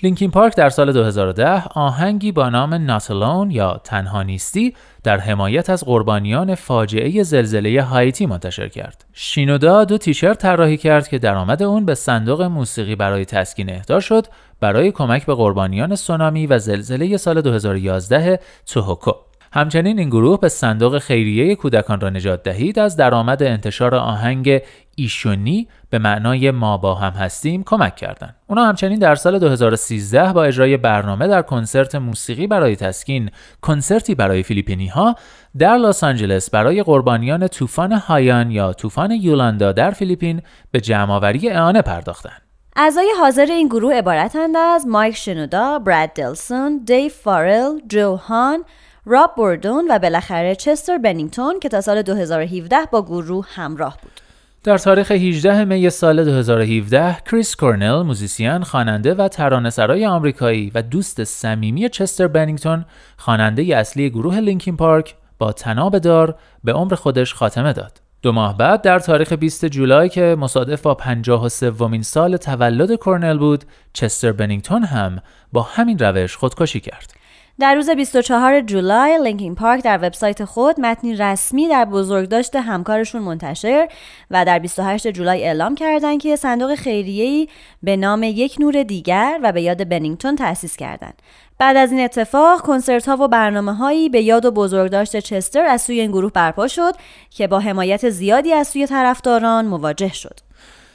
لینکین 0.02 0.30
پارک 0.30 0.56
در 0.56 0.70
سال 0.70 0.92
2010 0.92 1.62
آهنگی 1.74 2.32
با 2.32 2.48
نام 2.48 2.74
Not 2.74 3.12
Alone 3.12 3.52
یا 3.52 3.80
تنها 3.84 4.22
نیستی 4.22 4.74
در 5.02 5.18
حمایت 5.18 5.70
از 5.70 5.84
قربانیان 5.84 6.54
فاجعه 6.54 7.22
زلزله 7.22 7.82
هایتی 7.82 8.26
منتشر 8.26 8.68
کرد. 8.68 9.04
شینودا 9.12 9.84
دو 9.84 9.98
تیشرت 9.98 10.38
طراحی 10.38 10.76
کرد 10.76 11.08
که 11.08 11.18
درآمد 11.18 11.62
اون 11.62 11.84
به 11.84 11.94
صندوق 11.94 12.42
موسیقی 12.42 12.96
برای 12.96 13.24
تسکین 13.24 13.70
اهدا 13.70 14.00
شد 14.00 14.26
برای 14.60 14.92
کمک 14.92 15.26
به 15.26 15.34
قربانیان 15.34 15.94
سونامی 15.94 16.46
و 16.46 16.58
زلزله 16.58 17.16
سال 17.16 17.40
2011 17.40 18.40
توهوکو. 18.66 19.12
همچنین 19.56 19.98
این 19.98 20.08
گروه 20.08 20.40
به 20.40 20.48
صندوق 20.48 20.98
خیریه 20.98 21.54
کودکان 21.54 22.00
را 22.00 22.10
نجات 22.10 22.42
دهید 22.42 22.78
از 22.78 22.96
درآمد 22.96 23.42
انتشار 23.42 23.94
آهنگ 23.94 24.62
ایشونی 24.96 25.68
به 25.90 25.98
معنای 25.98 26.50
ما 26.50 26.76
با 26.76 26.94
هم 26.94 27.12
هستیم 27.12 27.64
کمک 27.64 27.96
کردند. 27.96 28.36
اونا 28.46 28.64
همچنین 28.64 28.98
در 28.98 29.14
سال 29.14 29.38
2013 29.38 30.32
با 30.32 30.44
اجرای 30.44 30.76
برنامه 30.76 31.28
در 31.28 31.42
کنسرت 31.42 31.94
موسیقی 31.94 32.46
برای 32.46 32.76
تسکین 32.76 33.30
کنسرتی 33.62 34.14
برای 34.14 34.42
فیلیپینی 34.42 34.86
ها 34.86 35.14
در 35.58 35.76
لس 35.76 36.04
آنجلس 36.04 36.50
برای 36.50 36.82
قربانیان 36.82 37.48
طوفان 37.48 37.92
هایان 37.92 38.50
یا 38.50 38.72
طوفان 38.72 39.10
یولاندا 39.10 39.72
در 39.72 39.90
فیلیپین 39.90 40.42
به 40.70 40.80
جمعآوری 40.80 41.48
اعانه 41.48 41.82
پرداختند. 41.82 42.42
اعضای 42.76 43.12
حاضر 43.20 43.46
این 43.50 43.68
گروه 43.68 43.94
عبارتند 43.94 44.56
از 44.56 44.86
مایک 44.86 45.16
شنودا، 45.16 45.78
براد 45.78 46.10
دلسون، 46.14 46.84
دیو 46.84 47.08
فارل، 47.08 47.78
جو 47.88 48.16
هان، 48.16 48.64
راب 49.06 49.32
بوردون 49.36 49.86
و 49.90 49.98
بالاخره 49.98 50.54
چستر 50.54 50.98
بنینگتون 50.98 51.60
که 51.60 51.68
تا 51.68 51.80
سال 51.80 52.02
2017 52.02 52.76
با 52.92 53.02
گروه 53.02 53.46
همراه 53.54 53.98
بود. 54.02 54.20
در 54.62 54.78
تاریخ 54.78 55.10
18 55.10 55.64
می 55.64 55.90
سال 55.90 56.24
2017 56.24 57.16
کریس 57.30 57.56
کورنل 57.56 58.02
موزیسین، 58.02 58.62
خواننده 58.62 59.14
و 59.14 59.28
ترانه‌سرای 59.28 60.06
آمریکایی 60.06 60.72
و 60.74 60.82
دوست 60.82 61.24
صمیمی 61.24 61.88
چستر 61.88 62.26
بنینگتون 62.26 62.84
خواننده 63.16 63.62
اصلی 63.62 64.10
گروه 64.10 64.38
لینکین 64.38 64.76
پارک 64.76 65.14
با 65.38 65.52
تناب 65.52 65.98
دار 65.98 66.34
به 66.64 66.72
عمر 66.72 66.94
خودش 66.94 67.34
خاتمه 67.34 67.72
داد. 67.72 68.00
دو 68.22 68.32
ماه 68.32 68.58
بعد 68.58 68.82
در 68.82 68.98
تاریخ 68.98 69.32
20 69.32 69.64
جولای 69.64 70.08
که 70.08 70.36
مصادف 70.38 70.82
با 70.82 70.94
53 70.94 71.70
ومین 71.70 72.02
سال 72.02 72.36
تولد 72.36 72.94
کورنل 72.94 73.38
بود، 73.38 73.64
چستر 73.92 74.32
بنینگتون 74.32 74.84
هم 74.84 75.18
با 75.52 75.62
همین 75.62 75.98
روش 75.98 76.36
خودکشی 76.36 76.80
کرد. 76.80 77.23
در 77.60 77.74
روز 77.74 77.90
24 77.90 78.60
جولای 78.60 79.18
لینکین 79.24 79.54
پارک 79.54 79.84
در 79.84 79.98
وبسایت 80.02 80.44
خود 80.44 80.80
متنی 80.80 81.16
رسمی 81.16 81.68
در 81.68 81.84
بزرگداشت 81.84 82.56
همکارشون 82.56 83.22
منتشر 83.22 83.88
و 84.30 84.44
در 84.44 84.58
28 84.58 85.08
جولای 85.08 85.44
اعلام 85.44 85.74
کردند 85.74 86.20
که 86.20 86.36
صندوق 86.36 86.74
خیریه‌ای 86.74 87.48
به 87.82 87.96
نام 87.96 88.22
یک 88.22 88.56
نور 88.60 88.82
دیگر 88.82 89.40
و 89.42 89.52
به 89.52 89.62
یاد 89.62 89.88
بنینگتون 89.88 90.36
تأسیس 90.36 90.76
کردند. 90.76 91.22
بعد 91.58 91.76
از 91.76 91.92
این 91.92 92.00
اتفاق 92.00 92.60
کنسرت 92.60 93.08
ها 93.08 93.16
و 93.16 93.28
برنامه 93.28 93.74
هایی 93.74 94.08
به 94.08 94.22
یاد 94.22 94.44
و 94.44 94.50
بزرگداشت 94.50 95.18
چستر 95.18 95.64
از 95.64 95.82
سوی 95.82 96.00
این 96.00 96.10
گروه 96.10 96.32
برپا 96.32 96.68
شد 96.68 96.94
که 97.30 97.46
با 97.46 97.58
حمایت 97.58 98.10
زیادی 98.10 98.52
از 98.52 98.68
سوی 98.68 98.86
طرفداران 98.86 99.66
مواجه 99.66 100.12
شد. 100.12 100.40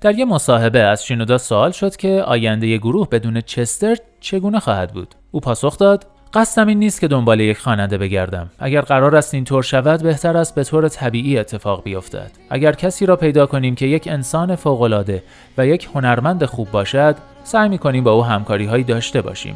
در 0.02 0.20
یک 0.20 0.28
مصاحبه 0.28 0.80
از 0.80 1.06
شینودا 1.06 1.38
سوال 1.38 1.72
شد 1.72 1.96
که 1.96 2.24
آینده 2.28 2.78
گروه 2.78 3.10
بدون 3.10 3.42
چستر 3.42 3.98
چگونه 4.20 4.60
خواهد 4.60 4.94
بود. 4.94 5.16
او 5.32 5.40
پاسخ 5.40 5.78
داد: 5.78 6.06
قصدم 6.34 6.68
این 6.68 6.80
نیست 6.80 7.02
که 7.02 7.08
دنبال 7.08 7.40
یک 7.40 7.58
خواننده 7.58 7.98
بگردم. 7.98 8.50
اگر 8.60 8.82
قرار 8.82 9.16
است 9.16 9.34
این 9.34 9.44
طور 9.44 9.64
شود 9.64 10.04
بهتر 10.04 10.38
است 10.38 10.56
به 10.56 10.64
طور 10.64 10.88
طبیعی 10.88 11.38
اتفاق 11.38 11.84
بیفتد. 11.84 12.32
اگر 12.50 12.72
کسی 12.72 13.06
را 13.06 13.16
پیدا 13.16 13.46
کنیم 13.46 13.76
که 13.76 13.86
یک 13.86 14.08
انسان 14.08 14.56
فوقالعاده 14.56 15.24
و 15.58 15.68
یک 15.68 15.90
هنرمند 15.96 16.46
خوب 16.46 16.72
باشد 16.72 17.16
سعی 17.44 17.70
می 17.70 17.78
کنیم 17.78 18.04
با 18.04 18.12
او 18.12 18.26
همکاری 18.26 18.66
هایی 18.66 18.84
داشته 18.84 19.22
باشیم. 19.22 19.56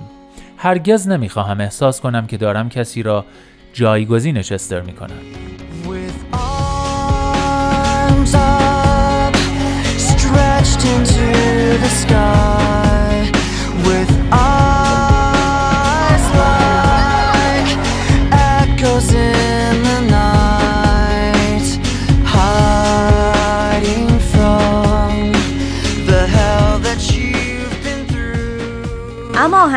هرگز 0.57 1.07
نمی‌خواهم 1.07 1.61
احساس 1.61 2.01
کنم 2.01 2.27
که 2.27 2.37
دارم 2.37 2.69
کسی 2.69 3.03
را 3.03 3.25
جایگزین 3.73 4.41
چستر 4.41 4.81
می 4.81 4.93
کنم 4.93 5.19
With 5.85 6.33
arms 6.33 8.33
up, 8.33 9.35
stretched. 9.97 10.83
With 13.85 14.12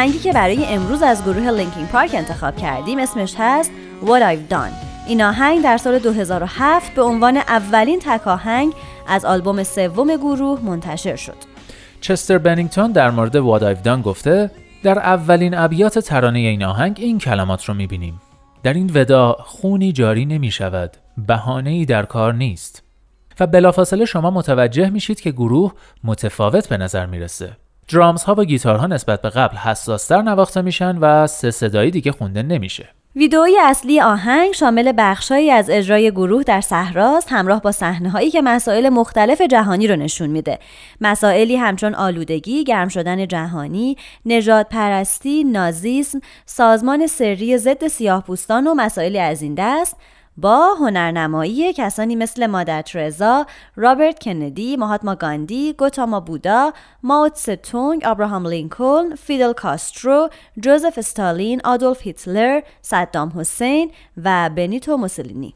آهنگی 0.07 0.19
که 0.19 0.33
برای 0.33 0.66
امروز 0.66 1.03
از 1.03 1.23
گروه 1.23 1.51
لینکین 1.51 1.87
پارک 1.87 2.11
انتخاب 2.14 2.57
کردیم 2.57 2.99
اسمش 2.99 3.35
هست 3.38 3.71
What 4.03 4.23
I've 4.23 4.53
Done. 4.53 4.73
این 5.09 5.23
آهنگ 5.23 5.62
در 5.62 5.77
سال 5.77 5.99
2007 5.99 6.95
به 6.95 7.03
عنوان 7.03 7.37
اولین 7.37 8.01
تک 8.03 8.27
آهنگ 8.27 8.73
از 9.09 9.25
آلبوم 9.25 9.62
سوم 9.62 10.16
گروه 10.16 10.61
منتشر 10.61 11.16
شد. 11.16 11.37
چستر 12.01 12.38
بنینگتون 12.38 12.92
در 12.92 13.11
مورد 13.11 13.40
What 13.40 13.62
I've 13.62 13.85
Done 13.87 14.03
گفته 14.03 14.51
در 14.83 14.99
اولین 14.99 15.55
ابیات 15.55 15.99
ترانه 15.99 16.38
این 16.38 16.64
آهنگ 16.64 16.97
این 17.01 17.19
کلمات 17.19 17.64
رو 17.64 17.75
می‌بینیم. 17.75 18.21
در 18.62 18.75
این 18.75 18.90
ودا 18.95 19.37
خونی 19.40 19.92
جاری 19.92 20.27
نمی 20.27 20.51
شود 20.51 20.97
بهانه 21.27 21.71
ای 21.71 21.85
در 21.85 22.05
کار 22.05 22.35
نیست. 22.35 22.83
و 23.40 23.47
بلافاصله 23.47 24.05
شما 24.05 24.31
متوجه 24.31 24.90
میشید 24.90 25.21
که 25.21 25.31
گروه 25.31 25.73
متفاوت 26.05 26.69
به 26.69 26.77
نظر 26.77 27.07
می‌رسه. 27.07 27.57
درامز 27.88 28.22
ها 28.22 28.35
و 28.38 28.44
گیتارها 28.44 28.87
نسبت 28.87 29.22
به 29.22 29.31
قبل 29.31 29.57
حساستر 29.57 30.22
نواخته 30.22 30.62
میشن 30.62 30.99
و 30.99 31.27
سه 31.27 31.51
صدایی 31.51 31.90
دیگه 31.90 32.12
خونده 32.12 32.42
نمیشه. 32.42 32.88
ویدئوی 33.16 33.59
اصلی 33.62 34.01
آهنگ 34.01 34.53
شامل 34.53 34.92
بخشهایی 34.99 35.51
از 35.51 35.70
اجرای 35.70 36.11
گروه 36.11 36.42
در 36.42 36.61
صحراست 36.61 37.33
همراه 37.33 37.62
با 37.62 37.72
صحنه 37.72 38.11
هایی 38.11 38.31
که 38.31 38.42
مسائل 38.42 38.88
مختلف 38.88 39.40
جهانی 39.40 39.87
رو 39.87 39.96
نشون 39.96 40.31
میده. 40.31 40.59
مسائلی 41.01 41.57
همچون 41.57 41.94
آلودگی، 41.94 42.64
گرم 42.64 42.88
شدن 42.88 43.27
جهانی، 43.27 43.96
نجات 44.27 44.68
پرستی، 44.68 45.44
نازیسم، 45.44 46.20
سازمان 46.46 47.07
سری 47.07 47.59
ضد 47.59 47.87
سیاهپوستان 47.87 48.66
و 48.66 48.75
مسائلی 48.75 49.18
از 49.18 49.42
این 49.42 49.55
دست 49.59 49.96
با 50.38 50.75
هنرنمایی 50.81 51.72
کسانی 51.72 52.16
مثل 52.16 52.46
مادر 52.46 52.83
ترزا، 52.83 53.46
رابرت 53.77 54.18
کندی، 54.18 54.77
مهاتما 54.77 55.14
گاندی، 55.14 55.72
گوتاما 55.72 56.20
بودا، 56.20 56.72
ماوت 57.03 57.37
ستونگ، 57.37 58.03
ابراهام 58.05 58.46
لینکلن، 58.46 59.14
فیدل 59.14 59.53
کاسترو، 59.53 60.29
جوزف 60.61 60.99
استالین، 60.99 61.61
آدولف 61.64 62.03
هیتلر، 62.03 62.61
صدام 62.83 63.33
حسین 63.37 63.90
و 64.25 64.51
بنیتو 64.57 64.96
موسولینی. 64.96 65.55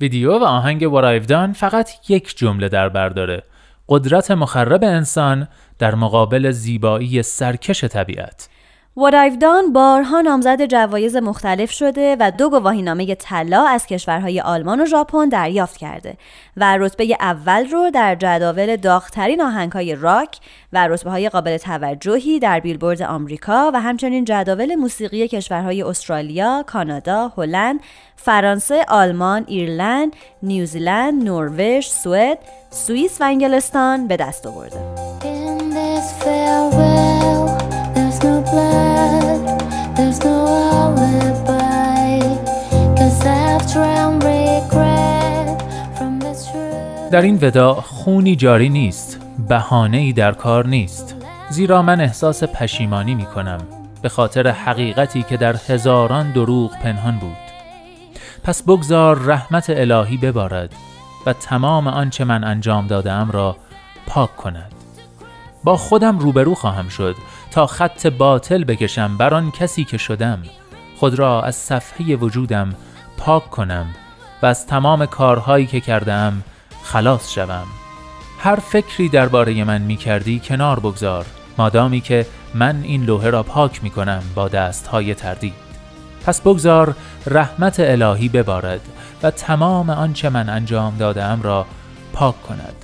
ویدیو 0.00 0.38
و 0.38 0.44
آهنگ 0.44 0.82
Done 1.26 1.52
فقط 1.54 2.10
یک 2.10 2.36
جمله 2.36 2.68
در 2.68 2.88
بر 2.88 3.08
داره 3.08 3.42
قدرت 3.88 4.30
مخرب 4.30 4.84
انسان 4.84 5.48
در 5.78 5.94
مقابل 5.94 6.50
زیبایی 6.50 7.22
سرکش 7.22 7.84
طبیعت 7.84 8.48
What 8.94 9.14
I've 9.14 9.38
Done 9.38 9.72
بارها 9.72 10.20
نامزد 10.20 10.64
جوایز 10.64 11.16
مختلف 11.16 11.70
شده 11.70 12.16
و 12.20 12.30
دو 12.38 12.50
گواهینامه 12.50 13.14
طلا 13.14 13.66
از 13.66 13.86
کشورهای 13.86 14.40
آلمان 14.40 14.80
و 14.80 14.86
ژاپن 14.86 15.28
دریافت 15.28 15.76
کرده 15.76 16.16
و 16.56 16.76
رتبه 16.76 17.16
اول 17.20 17.68
رو 17.70 17.90
در 17.90 18.14
جداول 18.14 18.76
داغترین 18.76 19.42
آهنگهای 19.42 19.94
راک 19.94 20.36
و 20.72 20.88
رتبه 20.88 21.10
های 21.10 21.28
قابل 21.28 21.56
توجهی 21.56 22.38
در 22.38 22.60
بیلبورد 22.60 23.02
آمریکا 23.02 23.70
و 23.74 23.80
همچنین 23.80 24.24
جداول 24.24 24.74
موسیقی 24.74 25.28
کشورهای 25.28 25.82
استرالیا، 25.82 26.64
کانادا، 26.66 27.32
هلند، 27.36 27.80
فرانسه، 28.16 28.84
آلمان، 28.88 29.44
ایرلند، 29.48 30.16
نیوزیلند، 30.42 31.24
نروژ، 31.24 31.86
سوئد، 31.86 32.38
سوئیس 32.70 33.20
و 33.20 33.24
انگلستان 33.24 34.08
به 34.08 34.16
دست 34.16 34.46
آورده. 34.46 34.78
در 47.12 47.22
این 47.22 47.38
ودا 47.42 47.74
خونی 47.74 48.36
جاری 48.36 48.68
نیست. 48.68 49.20
بهانه 49.48 49.96
ای 49.96 50.12
در 50.12 50.32
کار 50.32 50.66
نیست. 50.66 51.14
زیرا 51.50 51.82
من 51.82 52.00
احساس 52.00 52.44
پشیمانی 52.44 53.14
می 53.14 53.26
کنم 53.26 53.58
به 54.02 54.08
خاطر 54.08 54.48
حقیقتی 54.48 55.22
که 55.22 55.36
در 55.36 55.56
هزاران 55.68 56.32
دروغ 56.32 56.78
پنهان 56.78 57.18
بود. 57.18 57.36
پس 58.44 58.62
بگذار 58.62 59.18
رحمت 59.18 59.70
الهی 59.70 60.16
ببارد 60.16 60.72
و 61.26 61.32
تمام 61.32 61.86
آنچه 61.86 62.24
من 62.24 62.44
انجام 62.44 62.86
دادم 62.86 63.30
را 63.32 63.56
پاک 64.06 64.36
کند. 64.36 64.72
با 65.64 65.76
خودم 65.76 66.18
روبرو 66.18 66.54
خواهم 66.54 66.88
شد. 66.88 67.16
تا 67.52 67.66
خط 67.66 68.06
باطل 68.06 68.64
بکشم 68.64 69.16
بر 69.16 69.34
آن 69.34 69.50
کسی 69.50 69.84
که 69.84 69.98
شدم. 69.98 70.42
خود 70.96 71.14
را 71.14 71.42
از 71.42 71.56
صفحه 71.56 72.16
وجودم 72.16 72.74
پاک 73.16 73.50
کنم 73.50 73.86
و 74.42 74.46
از 74.46 74.66
تمام 74.66 75.06
کارهایی 75.06 75.66
که 75.66 75.80
کردم 75.80 76.42
خلاص 76.82 77.32
شوم. 77.32 77.66
هر 78.38 78.56
فکری 78.56 79.08
درباره 79.08 79.64
من 79.64 79.82
می 79.82 79.96
کردی 79.96 80.40
کنار 80.44 80.80
بگذار 80.80 81.26
مادامی 81.58 82.00
که 82.00 82.26
من 82.54 82.82
این 82.82 83.04
لوحه 83.04 83.30
را 83.30 83.42
پاک 83.42 83.84
می 83.84 83.90
کنم 83.90 84.22
با 84.34 84.48
دستهای 84.48 85.14
تردید. 85.14 85.54
پس 86.26 86.40
بگذار 86.40 86.96
رحمت 87.26 87.80
الهی 87.80 88.28
ببارد 88.28 88.80
و 89.22 89.30
تمام 89.30 89.90
آنچه 89.90 90.28
من 90.28 90.48
انجام 90.48 90.96
دادم 90.96 91.40
را 91.42 91.66
پاک 92.12 92.42
کند. 92.42 92.81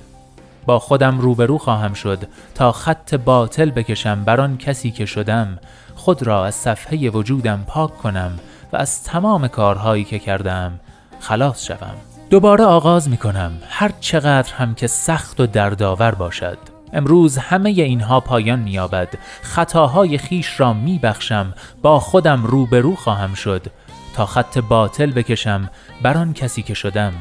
با 0.65 0.79
خودم 0.79 1.19
روبرو 1.19 1.57
خواهم 1.57 1.93
شد 1.93 2.19
تا 2.55 2.71
خط 2.71 3.15
باطل 3.15 3.69
بکشم 3.69 4.23
بر 4.23 4.41
آن 4.41 4.57
کسی 4.57 4.91
که 4.91 5.05
شدم 5.05 5.59
خود 5.95 6.23
را 6.23 6.45
از 6.45 6.55
صفحه 6.55 7.09
وجودم 7.09 7.63
پاک 7.67 7.97
کنم 7.97 8.39
و 8.73 8.77
از 8.77 9.03
تمام 9.03 9.47
کارهایی 9.47 10.03
که 10.03 10.19
کردم 10.19 10.79
خلاص 11.19 11.65
شوم. 11.65 11.95
دوباره 12.29 12.63
آغاز 12.63 13.09
می 13.09 13.17
کنم 13.17 13.51
هر 13.69 13.91
چقدر 13.99 14.53
هم 14.53 14.75
که 14.75 14.87
سخت 14.87 15.39
و 15.39 15.45
دردآور 15.45 16.15
باشد. 16.15 16.57
امروز 16.93 17.37
همه 17.37 17.69
اینها 17.69 18.19
پایان 18.19 18.59
مییابد. 18.59 19.07
خطاهای 19.41 20.17
خیش 20.17 20.59
را 20.59 20.73
می 20.73 20.99
بخشم 20.99 21.53
با 21.81 21.99
خودم 21.99 22.43
روبرو 22.43 22.95
خواهم 22.95 23.33
شد. 23.33 23.67
تا 24.15 24.25
خط 24.25 24.57
باطل 24.57 25.11
بکشم 25.11 25.69
بر 26.01 26.17
آن 26.17 26.33
کسی 26.33 26.61
که 26.61 26.73
شدم 26.73 27.13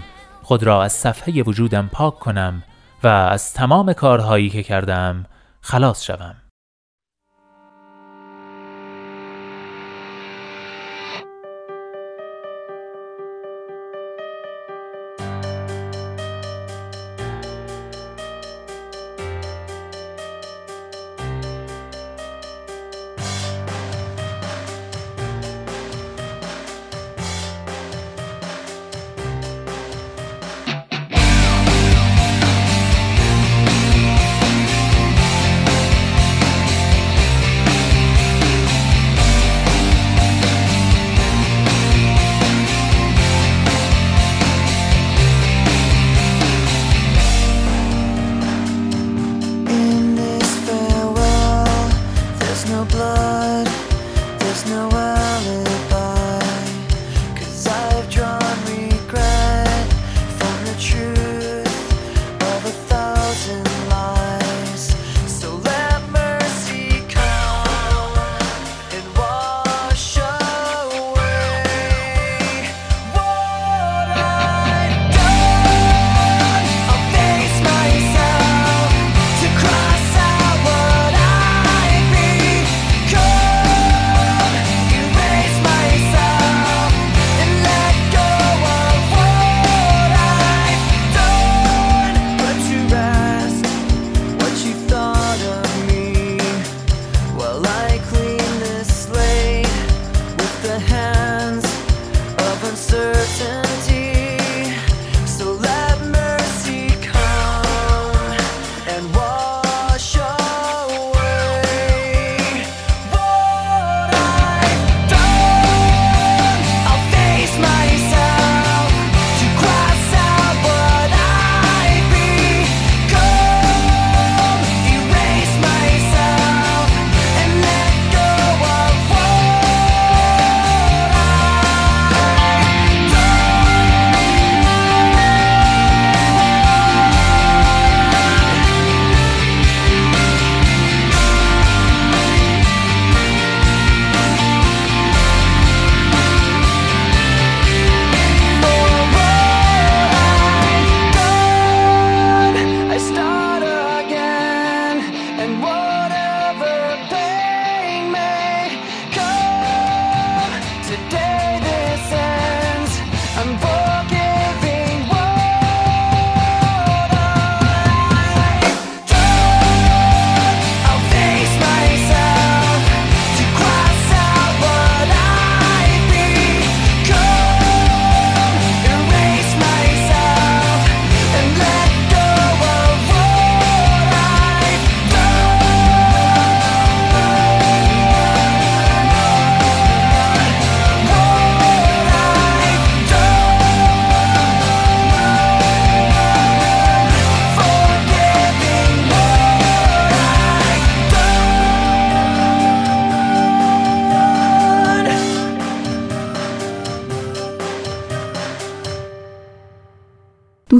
خود 0.42 0.62
را 0.62 0.84
از 0.84 0.92
صفحه 0.92 1.42
وجودم 1.42 1.88
پاک 1.92 2.18
کنم 2.18 2.62
و 3.02 3.06
از 3.06 3.54
تمام 3.54 3.92
کارهایی 3.92 4.50
که 4.50 4.62
کردم 4.62 5.26
خلاص 5.60 6.04
شوم. 6.04 6.47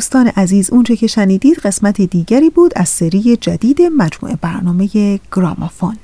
دوستان 0.09 0.27
عزیز 0.27 0.73
اونچه 0.73 0.97
که 0.97 1.07
شنیدید 1.07 1.59
قسمت 1.59 2.01
دیگری 2.01 2.51
بود 2.51 2.73
از 2.77 2.89
سری 2.89 3.37
جدید 3.37 3.83
مجموعه 3.83 4.37
برنامه 4.41 4.89
گرامافون. 5.33 5.97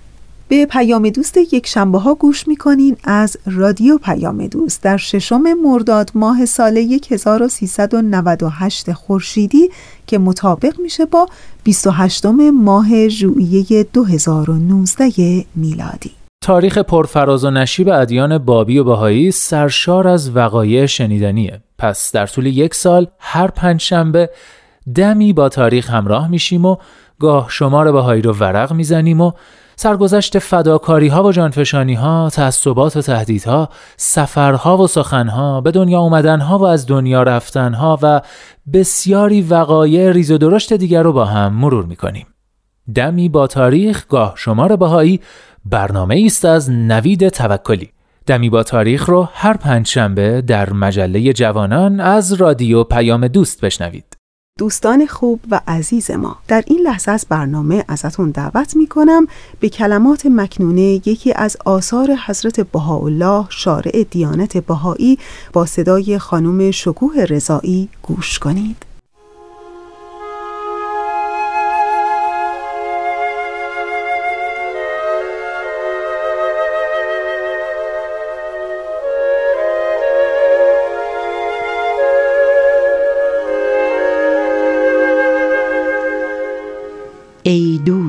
به 0.49 0.67
پیام 0.67 1.09
دوست 1.09 1.37
یک 1.37 1.67
شنبه 1.67 1.99
ها 1.99 2.15
گوش 2.15 2.49
می‌کنین 2.49 2.97
از 3.05 3.37
رادیو 3.47 3.99
پیام 3.99 4.47
دوست. 4.47 4.83
در 4.83 4.97
ششم 4.97 5.53
مرداد 5.53 6.11
ماه 6.15 6.47
سال 6.47 6.77
1398 6.77 8.93
خورشیدی 8.93 9.71
که 10.07 10.19
مطابق 10.19 10.81
میشه 10.81 11.05
با 11.05 11.29
28 11.65 12.27
ماه 12.27 13.09
ژوئیه 13.09 13.87
2019 13.93 15.45
میلادی. 15.55 16.11
تاریخ 16.45 16.79
پرفراز 16.79 17.45
و 17.45 17.51
نشیب 17.51 17.89
ادیان 17.89 18.39
بابی 18.39 18.79
و 18.79 18.85
بهایی 18.85 19.31
سرشار 19.31 20.09
از 20.09 20.37
وقایع 20.37 20.87
شنیدنیه 20.87 21.61
پس 21.79 22.13
در 22.13 22.27
طول 22.27 22.47
یک 22.47 22.75
سال 22.75 23.07
هر 23.19 23.49
پنج 23.49 23.81
شنبه 23.81 24.31
دمی 24.95 25.33
با 25.33 25.49
تاریخ 25.49 25.91
همراه 25.91 26.29
میشیم 26.29 26.65
و 26.65 26.77
گاه 27.21 27.47
شمار 27.51 27.93
بهایی 27.93 28.23
رو 28.23 28.33
ورق 28.33 28.73
می‌زنیم 28.73 29.21
و 29.21 29.33
سرگذشت 29.77 30.39
فداکاری 30.39 31.09
ها 31.09 31.25
و 31.25 31.33
جانفشانی 31.33 31.95
ها، 31.95 32.31
تعصبات 32.33 32.97
و 32.97 33.03
تهدیدها، 33.03 33.69
سفرها 33.97 34.77
و 34.79 34.87
سخنها، 34.87 35.61
به 35.61 35.71
دنیا 35.71 35.99
اومدن 36.01 36.41
ها 36.41 36.59
و 36.59 36.65
از 36.65 36.87
دنیا 36.87 37.23
رفتن 37.23 37.75
ها 37.75 37.99
و 38.03 38.21
بسیاری 38.73 39.43
وقایع 39.43 40.13
ریز 40.13 40.31
و 40.31 40.39
درشت 40.39 40.73
دیگر 40.73 41.03
رو 41.03 41.13
با 41.13 41.25
هم 41.25 41.53
مرور 41.53 41.85
می‌کنیم. 41.85 42.27
دمی 42.95 43.29
با 43.29 43.47
تاریخ 43.47 44.07
گاه 44.09 44.35
شمار 44.37 44.77
بهایی. 44.77 45.21
برنامه 45.65 46.23
است 46.27 46.45
از 46.45 46.71
نوید 46.71 47.29
توکلی. 47.29 47.91
دمی 48.27 48.51
با 48.51 48.63
تاریخ 48.63 49.09
رو 49.09 49.29
هر 49.33 49.57
پنج 49.57 49.87
شنبه 49.87 50.43
در 50.43 50.73
مجله 50.73 51.33
جوانان 51.33 52.01
از 52.01 52.33
رادیو 52.33 52.85
پیام 52.85 53.29
دوست 53.29 53.61
بشنوید. 53.61 54.17
دوستان 54.59 55.07
خوب 55.07 55.41
و 55.51 55.61
عزیز 55.67 56.11
ما 56.11 56.37
در 56.49 56.65
این 56.67 56.81
لحظه 56.81 57.11
از 57.11 57.27
برنامه 57.29 57.85
ازتون 57.89 58.31
دعوت 58.31 58.77
می 58.77 58.87
کنم 58.87 59.27
به 59.61 59.69
کلمات 59.69 60.27
مکنونه 60.27 60.81
یکی 60.81 61.33
از 61.33 61.57
آثار 61.65 62.17
حضرت 62.27 62.61
بهاءالله 62.61 63.47
شارع 63.49 64.05
دیانت 64.11 64.57
بهایی 64.57 65.19
با 65.53 65.67
صدای 65.67 66.19
خانم 66.19 66.71
شکوه 66.71 67.25
رضایی 67.25 67.89
گوش 68.03 68.39
کنید. 68.39 68.94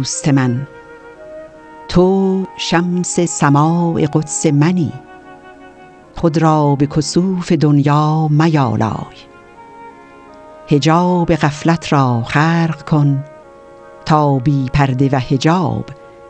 دوست 0.05 0.27
من. 0.27 0.67
تو 1.87 2.43
شمس 2.57 3.19
سماع 3.19 4.05
قدس 4.13 4.45
منی. 4.45 4.93
خود 6.15 6.37
را 6.37 6.75
به 6.75 6.87
کسوف 6.87 7.51
دنیا 7.51 8.27
میالای. 8.31 9.15
هجاب 10.69 11.35
غفلت 11.35 11.93
را 11.93 12.23
خرق 12.27 12.89
کن 12.89 13.23
تا 14.05 14.39
بی 14.39 14.65
پرده 14.73 15.09
و 15.11 15.15
هجاب 15.15 15.85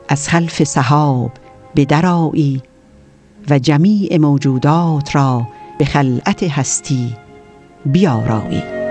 از 0.09 0.29
خلف 0.29 0.63
سحاب 0.63 1.31
به 1.75 1.85
درایی 1.85 2.61
و 3.49 3.59
جمیع 3.59 4.17
موجودات 4.17 5.15
را 5.15 5.47
به 5.79 5.85
خلعت 5.85 6.43
هستی 6.43 7.15
بیارایی. 7.85 8.84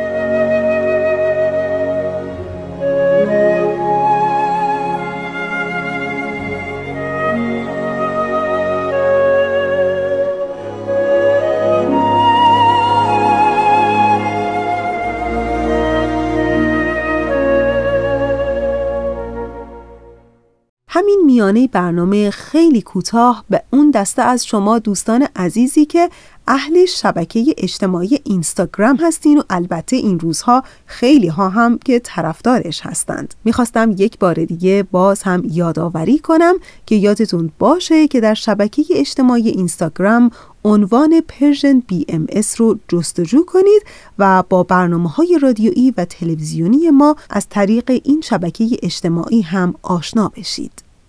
میانه 21.45 21.69
برنامه 21.69 22.31
خیلی 22.31 22.83
کوتاه 22.83 23.45
به 23.51 23.63
اون 23.71 23.91
دسته 23.91 24.23
از 24.23 24.47
شما 24.47 24.79
دوستان 24.79 25.29
عزیزی 25.37 25.85
که 25.85 26.11
اهل 26.49 26.85
شبکه 26.85 27.55
اجتماعی 27.59 28.21
اینستاگرام 28.25 28.97
هستین 28.97 29.39
و 29.39 29.43
البته 29.51 29.97
این 29.97 30.21
روزها 30.21 30.63
خیلی 30.87 31.29
ها 31.29 31.49
هم 31.49 31.79
که 31.79 31.99
طرفدارش 31.99 32.81
هستند. 32.81 33.35
می‌خواستم 33.45 33.95
یک 33.99 34.19
بار 34.19 34.35
دیگه 34.35 34.87
باز 34.93 35.23
هم 35.23 35.43
یادآوری 35.51 36.19
کنم 36.19 36.55
که 36.87 36.95
یادتون 36.97 37.53
باشه 37.59 38.09
که 38.09 38.21
در 38.21 38.35
شبکه 38.35 38.85
اجتماعی 38.91 39.49
اینستاگرام 39.49 40.31
عنوان 40.65 41.21
Persian 41.29 41.83
BMS 41.87 42.61
رو 42.61 42.79
جستجو 42.89 43.45
کنید 43.45 43.83
و 44.19 44.43
با 44.49 44.63
برنامه 44.63 45.11
های 45.11 45.39
رادیویی 45.43 45.95
و 45.97 46.05
تلویزیونی 46.05 46.91
ما 46.91 47.17
از 47.31 47.47
طریق 47.49 48.01
این 48.05 48.21
شبکه 48.21 48.67
اجتماعی 48.83 49.41
هم 49.41 49.75
آشنا 49.83 50.33
بشید. 50.37 50.84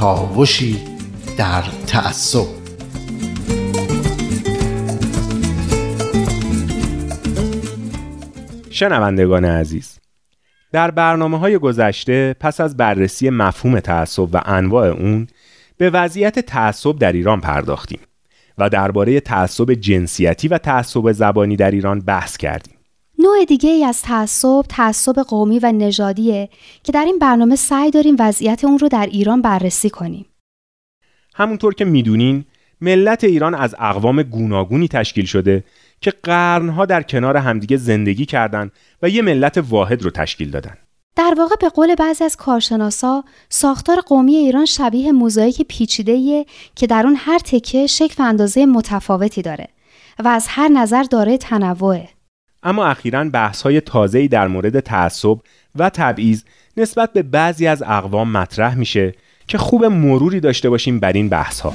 کاوشی 0.00 0.78
در 1.38 1.62
تعصب. 1.86 2.46
شنوندگان 8.70 9.44
عزیز 9.44 9.98
در 10.72 10.90
برنامه 10.90 11.38
های 11.38 11.58
گذشته 11.58 12.36
پس 12.40 12.60
از 12.60 12.76
بررسی 12.76 13.30
مفهوم 13.30 13.80
تعصب 13.80 14.28
و 14.34 14.42
انواع 14.44 14.88
اون 14.88 15.26
به 15.76 15.90
وضعیت 15.90 16.38
تعصب 16.38 16.98
در 16.98 17.12
ایران 17.12 17.40
پرداختیم 17.40 18.00
و 18.58 18.68
درباره 18.68 19.20
تعصب 19.20 19.72
جنسیتی 19.72 20.48
و 20.48 20.58
تعصب 20.58 21.12
زبانی 21.12 21.56
در 21.56 21.70
ایران 21.70 22.00
بحث 22.00 22.36
کردیم. 22.36 22.75
نوع 23.26 23.44
دیگه 23.44 23.70
ای 23.70 23.84
از 23.84 24.02
تعصب 24.02 24.62
تعصب 24.68 25.22
قومی 25.22 25.58
و 25.58 25.72
نژادیه 25.72 26.48
که 26.84 26.92
در 26.92 27.04
این 27.04 27.18
برنامه 27.18 27.56
سعی 27.56 27.90
داریم 27.90 28.16
وضعیت 28.18 28.64
اون 28.64 28.78
رو 28.78 28.88
در 28.88 29.06
ایران 29.06 29.42
بررسی 29.42 29.90
کنیم. 29.90 30.26
همونطور 31.34 31.74
که 31.74 31.84
می‌دونین 31.84 32.44
ملت 32.80 33.24
ایران 33.24 33.54
از 33.54 33.74
اقوام 33.78 34.22
گوناگونی 34.22 34.88
تشکیل 34.88 35.24
شده 35.24 35.64
که 36.00 36.12
قرنها 36.22 36.86
در 36.86 37.02
کنار 37.02 37.36
همدیگه 37.36 37.76
زندگی 37.76 38.26
کردند 38.26 38.72
و 39.02 39.08
یه 39.08 39.22
ملت 39.22 39.58
واحد 39.58 40.02
رو 40.02 40.10
تشکیل 40.10 40.50
دادن. 40.50 40.76
در 41.16 41.34
واقع 41.38 41.56
به 41.60 41.68
قول 41.68 41.94
بعضی 41.94 42.24
از 42.24 42.36
کارشناسا 42.36 43.24
ساختار 43.48 44.00
قومی 44.00 44.36
ایران 44.36 44.64
شبیه 44.64 45.12
موزاییک 45.12 45.62
پیچیده‌ایه 45.62 46.46
که 46.74 46.86
در 46.86 47.06
اون 47.06 47.16
هر 47.18 47.38
تکه 47.38 47.86
شکل 47.86 48.22
و 48.22 48.26
اندازه 48.26 48.66
متفاوتی 48.66 49.42
داره 49.42 49.68
و 50.18 50.28
از 50.28 50.46
هر 50.48 50.68
نظر 50.68 51.02
داره 51.02 51.38
تنوعه. 51.38 52.15
اما 52.66 52.86
اخیرا 52.86 53.24
بحث 53.24 53.62
های 53.62 53.80
تازه‌ای 53.80 54.28
در 54.28 54.48
مورد 54.48 54.80
تعصب 54.80 55.38
و 55.74 55.90
تبعیض 55.90 56.42
نسبت 56.76 57.12
به 57.12 57.22
بعضی 57.22 57.66
از 57.66 57.82
اقوام 57.82 58.32
مطرح 58.32 58.74
میشه 58.74 59.14
که 59.48 59.58
خوب 59.58 59.84
مروری 59.84 60.40
داشته 60.40 60.70
باشیم 60.70 61.00
بر 61.00 61.12
این 61.12 61.28
بحث 61.28 61.60
ها. 61.60 61.72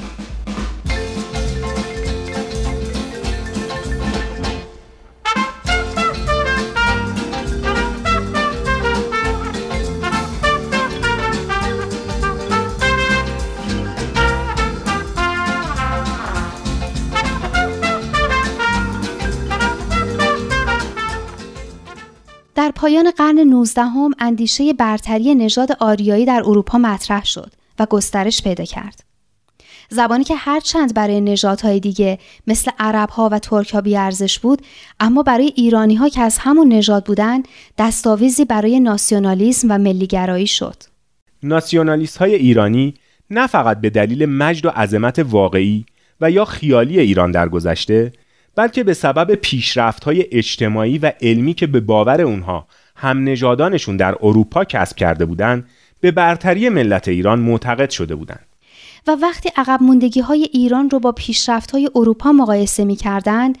پایان 22.82 23.10
قرن 23.10 23.38
19 23.38 23.82
هم 23.82 24.10
اندیشه 24.18 24.72
برتری 24.72 25.34
نژاد 25.34 25.72
آریایی 25.80 26.24
در 26.24 26.42
اروپا 26.46 26.78
مطرح 26.78 27.24
شد 27.24 27.52
و 27.78 27.86
گسترش 27.86 28.42
پیدا 28.42 28.64
کرد. 28.64 29.04
زبانی 29.88 30.24
که 30.24 30.34
هرچند 30.36 30.94
برای 30.94 31.20
نژادهای 31.20 31.80
دیگه 31.80 32.18
مثل 32.46 32.70
عربها 32.78 33.28
و 33.32 33.38
ترکها 33.38 33.80
بیارزش 33.80 34.38
بود 34.38 34.62
اما 35.00 35.22
برای 35.22 35.52
ایرانی 35.56 35.94
ها 35.94 36.08
که 36.08 36.20
از 36.20 36.38
همون 36.38 36.68
نژاد 36.72 37.04
بودن 37.04 37.42
دستاویزی 37.78 38.44
برای 38.44 38.80
ناسیونالیسم 38.80 39.70
و 39.70 39.78
ملیگرایی 39.78 40.46
شد. 40.46 40.76
ناسیونالیست 41.42 42.16
های 42.16 42.34
ایرانی 42.34 42.94
نه 43.30 43.46
فقط 43.46 43.80
به 43.80 43.90
دلیل 43.90 44.26
مجد 44.26 44.66
و 44.66 44.68
عظمت 44.68 45.18
واقعی 45.18 45.86
و 46.20 46.30
یا 46.30 46.44
خیالی 46.44 47.00
ایران 47.00 47.30
در 47.30 47.48
گذشته 47.48 48.12
بلکه 48.56 48.84
به 48.84 48.94
سبب 48.94 49.34
پیشرفت 49.34 50.04
های 50.04 50.26
اجتماعی 50.32 50.98
و 50.98 51.12
علمی 51.20 51.54
که 51.54 51.66
به 51.66 51.80
باور 51.80 52.20
اونها 52.20 52.66
هم 52.96 53.24
نژادانشون 53.24 53.96
در 53.96 54.16
اروپا 54.22 54.64
کسب 54.64 54.96
کرده 54.96 55.24
بودند 55.24 55.68
به 56.00 56.10
برتری 56.10 56.68
ملت 56.68 57.08
ایران 57.08 57.38
معتقد 57.38 57.90
شده 57.90 58.14
بودند. 58.14 58.46
و 59.06 59.16
وقتی 59.22 59.50
عقب 59.56 59.82
موندگی 59.82 60.20
های 60.20 60.48
ایران 60.52 60.90
رو 60.90 61.00
با 61.00 61.12
پیشرفت 61.12 61.70
های 61.70 61.90
اروپا 61.94 62.32
مقایسه 62.32 62.84
می 62.84 62.96
کردند، 62.96 63.58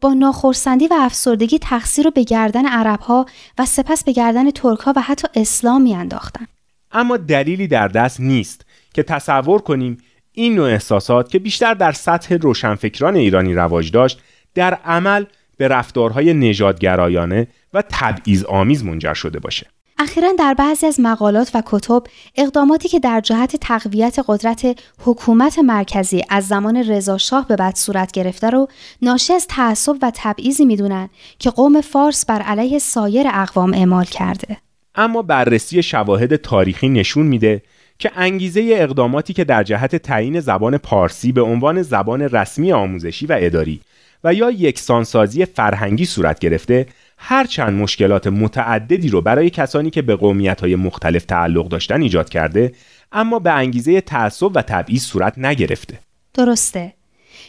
با 0.00 0.14
ناخرسندی 0.14 0.86
و 0.86 0.94
افسردگی 0.98 1.58
تقصیر 1.58 2.04
رو 2.04 2.10
به 2.10 2.22
گردن 2.22 2.66
عرب 2.66 3.00
ها 3.00 3.26
و 3.58 3.66
سپس 3.66 4.04
به 4.04 4.12
گردن 4.12 4.50
ترک 4.50 4.78
ها 4.78 4.92
و 4.96 5.00
حتی 5.00 5.28
اسلام 5.34 5.82
می 5.82 5.94
انداختن. 5.94 6.46
اما 6.92 7.16
دلیلی 7.16 7.68
در 7.68 7.88
دست 7.88 8.20
نیست 8.20 8.66
که 8.94 9.02
تصور 9.02 9.60
کنیم 9.60 9.98
این 10.32 10.54
نوع 10.54 10.68
احساسات 10.68 11.30
که 11.30 11.38
بیشتر 11.38 11.74
در 11.74 11.92
سطح 11.92 12.34
روشنفکران 12.34 13.16
ایرانی 13.16 13.54
رواج 13.54 13.90
داشت 13.90 14.20
در 14.54 14.74
عمل 14.74 15.24
به 15.56 15.68
رفتارهای 15.68 16.34
نژادگرایانه 16.34 17.46
و 17.74 17.82
تبعیض 17.90 18.44
آمیز 18.44 18.84
منجر 18.84 19.14
شده 19.14 19.38
باشه. 19.38 19.66
اخیرا 19.98 20.32
در 20.38 20.54
بعضی 20.54 20.86
از 20.86 21.00
مقالات 21.00 21.50
و 21.54 21.62
کتب 21.66 22.02
اقداماتی 22.36 22.88
که 22.88 22.98
در 22.98 23.20
جهت 23.20 23.56
تقویت 23.56 24.18
قدرت 24.26 24.80
حکومت 25.04 25.58
مرکزی 25.58 26.22
از 26.28 26.48
زمان 26.48 26.76
رضا 26.76 27.18
شاه 27.18 27.48
به 27.48 27.56
بعد 27.56 27.76
صورت 27.76 28.12
گرفته 28.12 28.50
رو 28.50 28.68
ناشی 29.02 29.32
از 29.32 29.46
تعصب 29.46 29.96
و 30.02 30.12
تبعیضی 30.14 30.64
می‌دونن 30.64 31.08
که 31.38 31.50
قوم 31.50 31.80
فارس 31.80 32.26
بر 32.26 32.42
علیه 32.42 32.78
سایر 32.78 33.26
اقوام 33.34 33.74
اعمال 33.74 34.04
کرده. 34.04 34.56
اما 34.94 35.22
بررسی 35.22 35.82
شواهد 35.82 36.36
تاریخی 36.36 36.88
نشون 36.88 37.26
میده 37.26 37.62
که 37.98 38.10
انگیزه 38.16 38.68
اقداماتی 38.72 39.32
که 39.32 39.44
در 39.44 39.62
جهت 39.62 39.96
تعیین 39.96 40.40
زبان 40.40 40.78
پارسی 40.78 41.32
به 41.32 41.42
عنوان 41.42 41.82
زبان 41.82 42.22
رسمی 42.22 42.72
آموزشی 42.72 43.26
و 43.26 43.36
اداری 43.40 43.80
و 44.24 44.34
یا 44.34 44.50
یکسانسازی 44.50 45.44
فرهنگی 45.44 46.04
صورت 46.04 46.38
گرفته 46.38 46.86
هرچند 47.18 47.72
مشکلات 47.72 48.26
متعددی 48.26 49.08
رو 49.08 49.20
برای 49.20 49.50
کسانی 49.50 49.90
که 49.90 50.02
به 50.02 50.16
قومیت‌های 50.16 50.76
مختلف 50.76 51.24
تعلق 51.24 51.68
داشتن 51.68 52.02
ایجاد 52.02 52.28
کرده 52.28 52.72
اما 53.12 53.38
به 53.38 53.52
انگیزه 53.52 54.00
تعصب 54.00 54.50
و 54.54 54.62
تبعیض 54.62 55.02
صورت 55.02 55.38
نگرفته 55.38 55.98
درسته. 56.34 56.92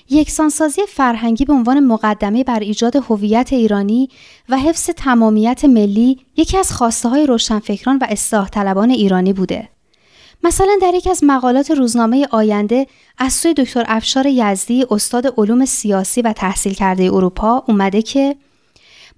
یکسانسازی 0.10 0.82
فرهنگی 0.90 1.46
به 1.46 1.54
عنوان 1.54 1.80
مقدمه 1.80 2.44
بر 2.44 2.60
ایجاد 2.60 2.96
هویت 2.96 3.54
ایرانی 3.54 4.10
و 4.50 4.58
حفظ 4.58 4.90
تمامیت 4.90 5.66
ملی 5.66 6.20
یکی 6.38 6.58
از 6.58 6.72
خواسته 6.72 7.10
های 7.10 7.26
روشنفکران 7.26 7.98
و 7.98 8.06
اصلاح 8.10 8.50
طلبان 8.50 8.90
ایرانی 8.90 9.34
بوده. 9.34 9.70
مثلا 10.46 10.78
در 10.82 10.94
یک 10.94 11.08
از 11.08 11.24
مقالات 11.24 11.72
روزنامه 11.72 12.28
آینده 12.32 12.88
از 13.18 13.34
سوی 13.34 13.54
دکتر 13.54 13.84
افشار 13.88 14.26
یزدی 14.26 14.86
استاد 14.92 15.34
علوم 15.38 15.66
سیاسی 15.66 16.22
و 16.22 16.34
تحصیل 16.34 16.74
کرده 16.74 17.04
اروپا 17.04 17.64
اومده 17.68 18.02
که 18.02 18.36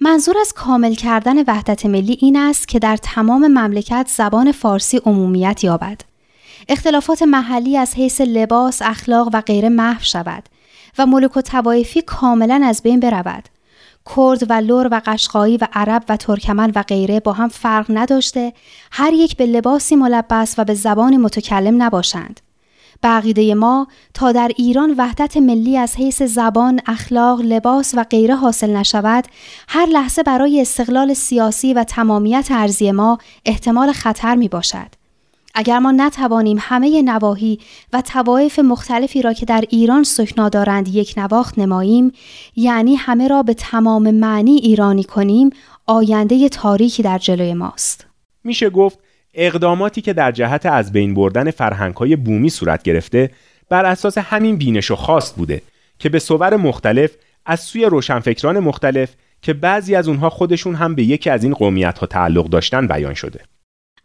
منظور 0.01 0.35
از 0.41 0.53
کامل 0.53 0.93
کردن 0.93 1.43
وحدت 1.43 1.85
ملی 1.85 2.17
این 2.21 2.37
است 2.37 2.67
که 2.67 2.79
در 2.79 2.97
تمام 2.97 3.47
مملکت 3.47 4.07
زبان 4.15 4.51
فارسی 4.51 4.97
عمومیت 4.97 5.63
یابد. 5.63 6.01
اختلافات 6.69 7.21
محلی 7.21 7.77
از 7.77 7.95
حیث 7.95 8.21
لباس، 8.21 8.81
اخلاق 8.81 9.29
و 9.33 9.41
غیره 9.41 9.69
محو 9.69 10.03
شود 10.03 10.43
و 10.97 11.05
ملوک 11.05 11.37
و 11.37 11.41
توایفی 11.41 12.01
کاملا 12.01 12.61
از 12.63 12.81
بین 12.83 12.99
برود. 12.99 13.49
کرد 14.15 14.51
و 14.51 14.53
لور 14.53 14.87
و 14.91 15.01
قشقایی 15.05 15.57
و 15.57 15.67
عرب 15.73 16.03
و 16.09 16.17
ترکمن 16.17 16.71
و 16.75 16.83
غیره 16.83 17.19
با 17.19 17.33
هم 17.33 17.49
فرق 17.49 17.85
نداشته 17.89 18.53
هر 18.91 19.13
یک 19.13 19.37
به 19.37 19.45
لباسی 19.45 19.95
ملبس 19.95 20.55
و 20.57 20.63
به 20.63 20.73
زبانی 20.73 21.17
متکلم 21.17 21.83
نباشند. 21.83 22.39
به 23.01 23.07
عقیده 23.07 23.55
ما 23.55 23.87
تا 24.13 24.31
در 24.31 24.51
ایران 24.57 24.95
وحدت 24.97 25.37
ملی 25.37 25.77
از 25.77 25.95
حیث 25.95 26.21
زبان، 26.21 26.79
اخلاق، 26.85 27.41
لباس 27.41 27.93
و 27.97 28.03
غیره 28.03 28.35
حاصل 28.35 28.69
نشود، 28.69 29.27
هر 29.67 29.85
لحظه 29.85 30.23
برای 30.23 30.61
استقلال 30.61 31.13
سیاسی 31.13 31.73
و 31.73 31.83
تمامیت 31.83 32.47
ارزی 32.51 32.91
ما 32.91 33.17
احتمال 33.45 33.91
خطر 33.91 34.35
می 34.35 34.47
باشد. 34.47 35.06
اگر 35.55 35.79
ما 35.79 35.91
نتوانیم 35.91 36.57
همه 36.59 37.01
نواحی 37.01 37.59
و 37.93 38.01
توایف 38.01 38.59
مختلفی 38.59 39.21
را 39.21 39.33
که 39.33 39.45
در 39.45 39.63
ایران 39.69 40.03
سکنا 40.03 40.49
دارند 40.49 40.87
یک 40.87 41.13
نواخت 41.17 41.59
نماییم 41.59 42.11
یعنی 42.55 42.95
همه 42.95 43.27
را 43.27 43.43
به 43.43 43.53
تمام 43.53 44.11
معنی 44.11 44.55
ایرانی 44.55 45.03
کنیم 45.03 45.49
آینده 45.85 46.49
تاریکی 46.49 47.03
در 47.03 47.17
جلوی 47.17 47.53
ماست. 47.53 48.05
میشه 48.43 48.69
گفت 48.69 48.99
اقداماتی 49.33 50.01
که 50.01 50.13
در 50.13 50.31
جهت 50.31 50.65
از 50.65 50.91
بین 50.91 51.13
بردن 51.13 51.51
فرهنگ‌های 51.51 52.15
بومی 52.15 52.49
صورت 52.49 52.83
گرفته 52.83 53.31
بر 53.69 53.85
اساس 53.85 54.17
همین 54.17 54.57
بینش 54.57 54.91
و 54.91 54.95
خواست 54.95 55.35
بوده 55.35 55.61
که 55.99 56.09
به 56.09 56.19
صور 56.19 56.55
مختلف 56.55 57.11
از 57.45 57.59
سوی 57.59 57.85
روشنفکران 57.85 58.59
مختلف 58.59 59.09
که 59.41 59.53
بعضی 59.53 59.95
از 59.95 60.07
اونها 60.07 60.29
خودشون 60.29 60.75
هم 60.75 60.95
به 60.95 61.03
یکی 61.03 61.29
از 61.29 61.43
این 61.43 61.53
قومیت‌ها 61.53 62.07
تعلق 62.07 62.45
داشتن 62.45 62.87
بیان 62.87 63.13
شده. 63.13 63.39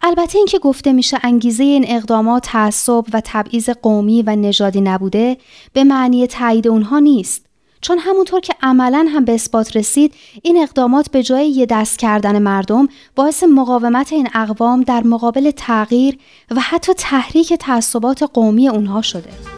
البته 0.03 0.39
اینکه 0.39 0.59
گفته 0.59 0.93
میشه 0.93 1.19
انگیزه 1.23 1.65
این 1.65 1.85
اقدامات 1.89 2.43
تعصب 2.43 3.05
و 3.13 3.23
تبعیض 3.25 3.71
قومی 3.71 4.23
و 4.23 4.37
نژادی 4.37 4.81
نبوده 4.81 5.37
به 5.73 5.85
معنی 5.85 6.27
تایید 6.27 6.69
اونها 6.69 6.99
نیست. 6.99 7.47
چون 7.81 7.99
همونطور 7.99 8.41
که 8.41 8.55
عملا 8.63 9.07
هم 9.11 9.25
به 9.25 9.35
اثبات 9.35 9.77
رسید 9.77 10.15
این 10.43 10.63
اقدامات 10.63 11.11
به 11.11 11.23
جای 11.23 11.49
یه 11.49 11.67
دست 11.67 11.99
کردن 11.99 12.39
مردم 12.39 12.89
باعث 13.17 13.45
مقاومت 13.45 14.13
این 14.13 14.29
اقوام 14.35 14.83
در 14.83 15.03
مقابل 15.03 15.51
تغییر 15.51 16.19
و 16.51 16.61
حتی 16.61 16.93
تحریک 16.95 17.53
تعصبات 17.53 18.23
قومی 18.23 18.69
اونها 18.69 19.03
شده. 19.03 19.52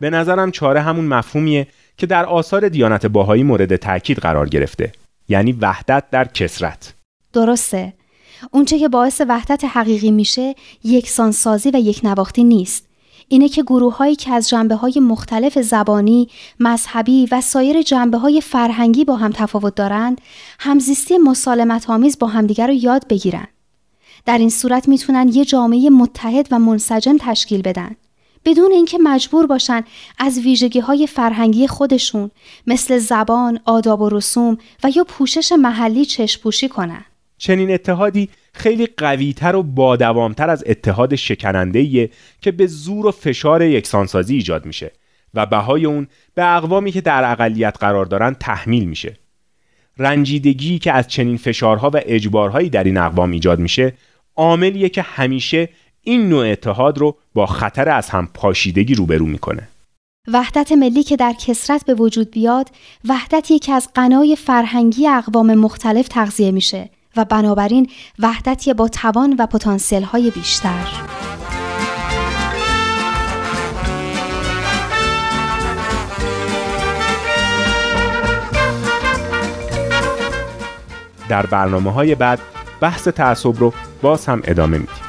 به 0.00 0.10
نظرم 0.10 0.50
چاره 0.50 0.80
همون 0.80 1.04
مفهومیه 1.04 1.66
که 1.96 2.06
در 2.06 2.26
آثار 2.26 2.68
دیانت 2.68 3.06
باهایی 3.06 3.42
مورد 3.42 3.76
تاکید 3.76 4.18
قرار 4.18 4.48
گرفته 4.48 4.92
یعنی 5.28 5.52
وحدت 5.52 6.04
در 6.10 6.24
کسرت 6.24 6.94
درسته 7.32 7.92
اونچه 8.50 8.78
که 8.78 8.88
باعث 8.88 9.22
وحدت 9.28 9.64
حقیقی 9.64 10.10
میشه 10.10 10.54
یکسانسازی 10.84 11.70
و 11.70 11.76
یک 11.76 12.00
نواختی 12.04 12.44
نیست 12.44 12.88
اینه 13.28 13.48
که 13.48 13.62
گروه 13.62 13.96
هایی 13.96 14.16
که 14.16 14.32
از 14.32 14.48
جنبه 14.48 14.74
های 14.74 15.00
مختلف 15.00 15.58
زبانی، 15.58 16.28
مذهبی 16.60 17.28
و 17.32 17.40
سایر 17.40 17.82
جنبه 17.82 18.18
های 18.18 18.40
فرهنگی 18.40 19.04
با 19.04 19.16
هم 19.16 19.30
تفاوت 19.30 19.74
دارند، 19.74 20.20
همزیستی 20.58 21.18
مسالمت 21.18 21.90
آمیز 21.90 22.18
با 22.18 22.26
همدیگر 22.26 22.66
رو 22.66 22.72
یاد 22.72 23.08
بگیرن. 23.08 23.46
در 24.26 24.38
این 24.38 24.50
صورت 24.50 24.88
می‌تونن 24.88 25.28
یه 25.28 25.44
جامعه 25.44 25.90
متحد 25.90 26.48
و 26.50 26.58
منسجم 26.58 27.16
تشکیل 27.20 27.62
بدن. 27.62 27.96
بدون 28.44 28.72
اینکه 28.72 28.98
مجبور 28.98 29.46
باشن 29.46 29.84
از 30.18 30.38
ویژگی 30.38 30.80
های 30.80 31.06
فرهنگی 31.06 31.66
خودشون 31.66 32.30
مثل 32.66 32.98
زبان، 32.98 33.60
آداب 33.64 34.00
و 34.00 34.08
رسوم 34.08 34.58
و 34.84 34.90
یا 34.96 35.04
پوشش 35.04 35.52
محلی 35.52 36.04
چشپوشی 36.04 36.68
کنن. 36.68 37.04
چنین 37.38 37.70
اتحادی 37.70 38.28
خیلی 38.52 38.86
قویتر 38.86 39.56
و 39.56 39.62
بادوامتر 39.62 40.50
از 40.50 40.64
اتحاد 40.66 41.14
شکنندهیه 41.14 42.10
که 42.40 42.52
به 42.52 42.66
زور 42.66 43.06
و 43.06 43.10
فشار 43.10 43.62
یکسانسازی 43.62 44.34
ایجاد 44.34 44.66
میشه 44.66 44.92
و 45.34 45.46
بهای 45.46 45.86
اون 45.86 46.06
به 46.34 46.56
اقوامی 46.56 46.92
که 46.92 47.00
در 47.00 47.32
اقلیت 47.32 47.76
قرار 47.80 48.04
دارن 48.04 48.34
تحمیل 48.34 48.84
میشه. 48.84 49.16
رنجیدگی 49.98 50.78
که 50.78 50.92
از 50.92 51.08
چنین 51.08 51.36
فشارها 51.36 51.90
و 51.90 52.00
اجبارهایی 52.06 52.70
در 52.70 52.84
این 52.84 52.96
اقوام 52.96 53.30
ایجاد 53.30 53.58
میشه 53.58 53.92
عاملیه 54.36 54.88
که 54.88 55.02
همیشه 55.02 55.68
این 56.08 56.28
نوع 56.28 56.46
اتحاد 56.46 56.98
رو 56.98 57.16
با 57.34 57.46
خطر 57.46 57.88
از 57.88 58.10
هم 58.10 58.28
پاشیدگی 58.34 58.94
روبرو 58.94 59.26
می‌کنه. 59.26 59.68
وحدت 60.32 60.72
ملی 60.72 61.02
که 61.02 61.16
در 61.16 61.32
کسرت 61.32 61.84
به 61.86 61.94
وجود 61.94 62.30
بیاد 62.30 62.70
وحدتی 63.08 63.58
که 63.58 63.72
از 63.72 63.88
قنای 63.94 64.36
فرهنگی 64.36 65.08
اقوام 65.08 65.54
مختلف 65.54 66.08
تغذیه 66.08 66.50
میشه 66.50 66.90
و 67.16 67.24
بنابراین 67.24 67.90
وحدتی 68.18 68.74
با 68.74 68.88
توان 68.88 69.36
و 69.38 69.46
پتانسیل 69.46 70.02
های 70.02 70.30
بیشتر 70.30 70.86
در 81.28 81.46
برنامه 81.46 81.92
های 81.92 82.14
بعد 82.14 82.40
بحث 82.80 83.08
تعصب 83.08 83.58
رو 83.58 83.72
باز 84.02 84.26
هم 84.26 84.42
ادامه 84.44 84.78
میدیم. 84.78 85.07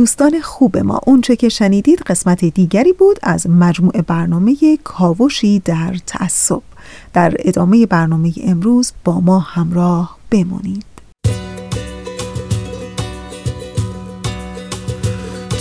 دوستان 0.00 0.40
خوب 0.40 0.78
ما. 0.78 1.00
اونچه 1.06 1.36
که 1.36 1.48
شنیدید 1.48 1.98
قسمت 1.98 2.44
دیگری 2.44 2.92
بود 2.92 3.18
از 3.22 3.46
مجموع 3.50 4.00
برنامه 4.00 4.56
کاوشی 4.84 5.58
در 5.58 5.94
تعصب. 6.06 6.62
در 7.12 7.34
ادامه 7.38 7.86
برنامه 7.86 8.32
امروز 8.44 8.92
با 9.04 9.20
ما 9.20 9.38
همراه 9.38 10.18
بمانید 10.30 10.84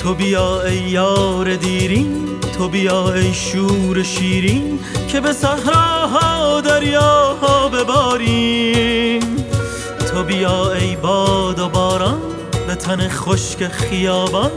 تو 0.01 0.13
بیا 0.13 0.61
ای 0.61 0.77
یار 0.77 1.55
دیرین 1.55 2.27
تو 2.57 2.69
بیا 2.69 3.13
ای 3.13 3.33
شور 3.33 4.03
شیرین 4.03 4.79
که 5.07 5.21
به 5.21 5.33
صحراها 5.33 6.61
دریاها 6.61 7.69
بباریم. 7.69 9.21
تو 10.11 10.23
بیا 10.23 10.73
ای 10.73 10.95
باد 10.95 11.59
و 11.59 11.69
باران 11.69 12.38
تن 12.79 13.09
خشک 13.09 13.67
خیابان 13.67 14.51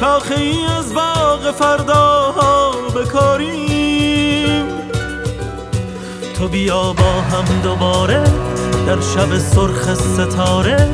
شاخه 0.00 0.34
ای 0.34 0.64
از 0.78 0.94
باغ 0.94 1.50
فرداها 1.50 2.70
بکاریم. 2.96 4.66
تو 6.38 6.48
بیا 6.48 6.92
با 6.92 7.12
هم 7.12 7.44
دوباره 7.62 8.24
در 8.86 9.00
شب 9.00 9.38
سرخ 9.38 9.94
ستاره 9.94 10.88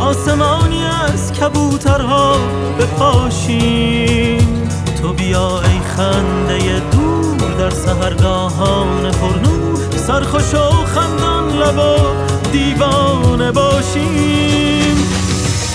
آسمانی 0.00 0.84
از 0.84 1.32
کبوترها 1.32 2.36
بپاشیم. 2.80 4.68
تو 5.02 5.12
بیا 5.12 5.60
ای 5.60 5.80
خنده 5.96 6.80
دور 6.90 7.50
در 7.58 7.70
سهرگاهان 7.70 9.10
پرنور 9.10 9.78
سرخوش 10.06 10.54
و 10.54 10.84
خندان 10.84 11.52
لبا 11.52 11.96
دیوانه 12.52 13.52
باشیم. 13.52 14.96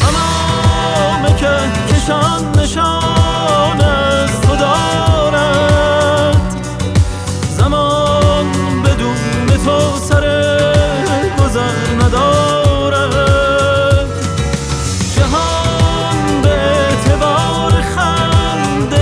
تمام 0.04 1.24
که 1.36 1.54
کشان 1.94 2.42
نشان 2.60 3.82
از 3.82 4.42
تو 4.42 4.56
دارد. 4.56 6.42
زمان 7.58 8.46
بدون 8.84 9.48
تو 9.66 9.78
سر 10.10 10.26
گذر 11.40 11.76
ندارد. 12.02 13.10
جهان 15.16 16.42
به 16.42 16.50
اعتبار 16.50 17.72
خنده 17.96 19.02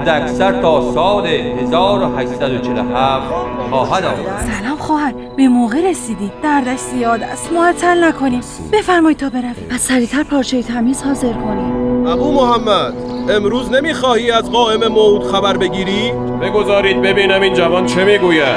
حد 0.00 0.08
اکثر 0.08 0.62
تا 0.62 0.92
سال 0.94 1.26
1847 1.26 3.26
خواهد 3.70 4.04
آمد. 4.04 4.50
سلام 4.60 4.76
خواهر 4.76 5.14
به 5.36 5.48
موقع 5.48 5.90
رسیدی. 5.90 6.32
دردش 6.42 6.78
زیاد 6.78 7.22
است. 7.22 7.52
معطل 7.52 8.04
نکنیم. 8.04 8.40
بفرمایید 8.72 9.18
تا 9.18 9.28
برویم. 9.28 9.66
پس 9.70 9.80
سریعتر 9.80 10.22
پارچه 10.22 10.62
تمیز 10.62 11.02
حاضر 11.02 11.32
کنیم 11.32 12.06
ابو 12.06 12.32
محمد 12.32 12.94
امروز 13.30 13.72
نمی‌خواهی 13.72 14.30
از 14.30 14.50
قائم 14.50 14.88
موعود 14.88 15.24
خبر 15.24 15.56
بگیری؟ 15.56 16.12
بگذارید 16.42 17.02
ببینم 17.02 17.40
این 17.40 17.54
جوان 17.54 17.86
چه 17.86 18.04
می‌گوید. 18.04 18.56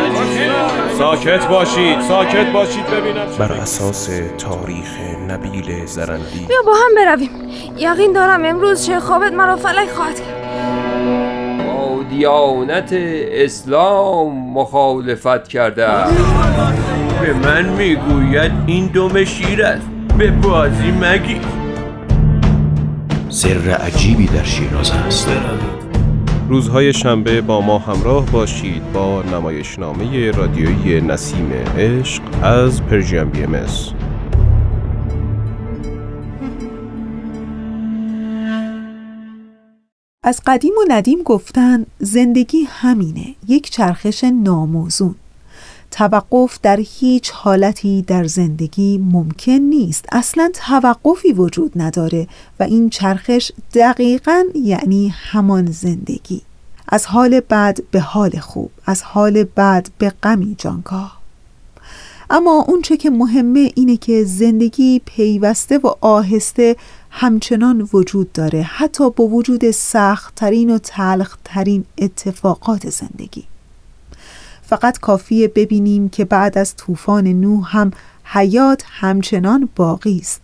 ساکت 0.98 1.48
باشید 1.48 2.02
ساکت 2.02 2.52
باشید 2.54 2.86
ببینم 2.86 3.26
بر 3.40 3.52
اساس 3.52 4.10
تاریخ 4.38 4.98
نبیل 5.30 5.86
زرندی 5.86 6.46
بیا 6.48 6.58
با 6.66 6.74
هم 6.74 6.96
برویم. 6.96 7.30
یقین 7.78 8.14
دارم 8.14 8.46
امروز 8.46 8.86
چه 8.86 9.00
خوابت 9.00 9.34
مرا 9.34 9.56
فلک 9.56 9.90
خواهد 9.90 10.20
کرد. 10.20 10.43
با 12.04 12.10
دیانت 12.10 12.90
اسلام 13.32 14.54
مخالفت 14.54 15.48
کرده 15.48 15.86
است. 15.86 16.24
به 17.22 17.34
من 17.34 17.70
می‌گوید 17.70 18.52
این 18.66 18.88
دم 18.88 19.24
شیر 19.24 19.64
است. 19.64 19.88
به 20.18 20.32
بازی 20.32 20.92
مگی 20.92 21.40
سر 23.30 23.70
عجیبی 23.70 24.26
در 24.26 24.44
شیراز 24.44 24.92
است. 24.92 25.30
روزهای 26.50 26.94
شنبه 26.94 27.42
با 27.42 27.62
ما 27.62 27.78
همراه 27.78 28.26
باشید 28.26 28.92
با 28.94 29.22
نمایشنامه 29.22 30.32
رادیویی 30.32 31.02
نسیم 31.02 31.52
عشق 31.78 32.24
از 32.44 32.84
پرژیم 32.84 33.30
بی 33.30 33.44
ام 33.44 33.54
از 33.54 33.90
قدیم 40.48 40.74
و 40.74 40.86
ندیم 40.88 41.24
گفتن 41.24 41.86
زندگی 42.00 42.64
همینه 42.64 43.36
یک 43.48 43.70
چرخش 43.72 44.24
ناموزون. 44.24 45.16
توقف 45.92 46.60
در 46.62 46.80
هیچ 46.80 47.32
حالتی 47.32 48.02
در 48.02 48.24
زندگی 48.24 48.98
ممکن 48.98 49.52
نیست. 49.52 50.06
اصلا 50.12 50.52
توقفی 50.54 51.34
وجود 51.34 51.72
نداره 51.76 52.28
و 52.60 52.64
این 52.64 52.90
چرخش 52.90 53.52
دقیقا 53.74 54.44
یعنی 54.56 55.08
همان 55.08 55.72
زندگی. 55.72 56.42
از 56.88 57.06
حال 57.06 57.40
بد 57.40 57.78
به 57.92 58.00
حال 58.00 58.40
خوب 58.40 58.72
از 58.86 59.02
حال 59.02 59.44
بد 59.44 59.88
به 59.98 60.10
غمی 60.24 60.56
جانکاه 60.58 61.24
اما 62.30 62.66
اونچه 62.68 62.98
که 62.98 63.10
مهمه 63.10 63.72
اینه 63.76 63.98
که 63.98 64.24
زندگی 64.24 65.02
پیوسته 65.06 65.78
و 65.78 65.94
آهسته 66.02 66.76
همچنان 67.16 67.90
وجود 67.94 68.32
داره 68.32 68.62
حتی 68.62 69.10
با 69.10 69.28
وجود 69.28 69.72
سختترین 69.72 70.76
و 70.76 70.78
تلخترین 70.78 71.86
اتفاقات 71.98 72.90
زندگی. 72.90 73.44
فقط 74.62 75.00
کافیه 75.00 75.48
ببینیم 75.48 76.10
که 76.10 76.26
بعد 76.26 76.58
از 76.58 76.76
طوفان 76.76 77.28
نوح 77.28 77.78
هم 77.78 77.92
حیات 78.24 78.84
همچنان 78.88 79.70
باقی 79.76 80.18
است. 80.18 80.42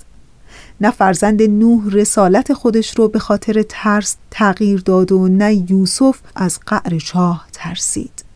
نه 0.81 0.91
فرزند 0.91 1.41
نوح 1.41 1.89
رسالت 1.91 2.53
خودش 2.53 2.97
رو 2.97 3.07
به 3.07 3.19
خاطر 3.19 3.63
ترس 3.69 4.15
تغییر 4.31 4.79
داد 4.79 5.11
و 5.11 5.27
نه 5.27 5.71
یوسف 5.71 6.19
از 6.35 6.59
قعر 6.65 6.99
چاه 6.99 7.47
ترسید. 7.53 8.28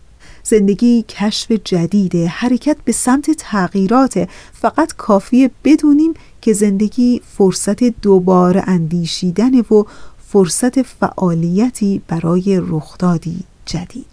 زندگی 0.43 1.05
کشف 1.09 1.51
جدیده 1.51 2.27
حرکت 2.27 2.77
به 2.85 2.91
سمت 2.91 3.31
تغییرات. 3.31 4.29
فقط 4.53 4.93
کافیه 4.97 5.51
بدونیم 5.63 6.13
که 6.41 6.53
زندگی 6.53 7.21
فرصت 7.37 7.83
دوباره 7.83 8.63
اندیشیدن 8.67 9.59
و 9.59 9.83
فرصت 10.27 10.81
فعالیتی 10.81 12.01
برای 12.07 12.61
رخدادی 12.67 13.39
جدید. 13.65 14.05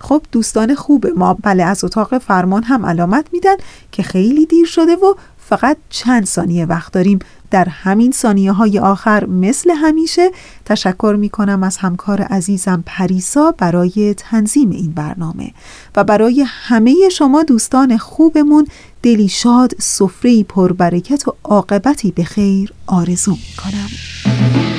خب 0.00 0.22
دوستان 0.32 0.74
خوب 0.74 1.06
ما 1.06 1.34
بله 1.42 1.62
از 1.62 1.84
اتاق 1.84 2.18
فرمان 2.18 2.62
هم 2.62 2.86
علامت 2.86 3.26
میدن 3.32 3.56
که 3.92 4.02
خیلی 4.02 4.46
دیر 4.46 4.66
شده 4.66 4.96
و 4.96 5.14
فقط 5.50 5.76
چند 5.88 6.24
ثانیه 6.24 6.66
وقت 6.66 6.92
داریم. 6.92 7.18
در 7.50 7.68
همین 7.68 8.12
ثانیه 8.12 8.52
های 8.52 8.78
آخر 8.78 9.26
مثل 9.26 9.70
همیشه 9.70 10.30
تشکر 10.64 11.16
می 11.18 11.28
کنم 11.28 11.62
از 11.62 11.76
همکار 11.76 12.22
عزیزم 12.22 12.82
پریسا 12.86 13.54
برای 13.58 14.14
تنظیم 14.14 14.70
این 14.70 14.92
برنامه 14.92 15.50
و 15.96 16.04
برای 16.04 16.44
همه 16.46 17.08
شما 17.12 17.42
دوستان 17.42 17.96
خوبمون 17.96 18.66
دلی 19.02 19.28
شاد 19.28 19.72
سفره 19.78 20.42
پربرکت 20.42 21.28
و 21.28 21.34
عاقبتی 21.44 22.10
به 22.10 22.24
خیر 22.24 22.72
آرزو 22.86 23.30
می 23.30 23.56
کنم 23.56 24.69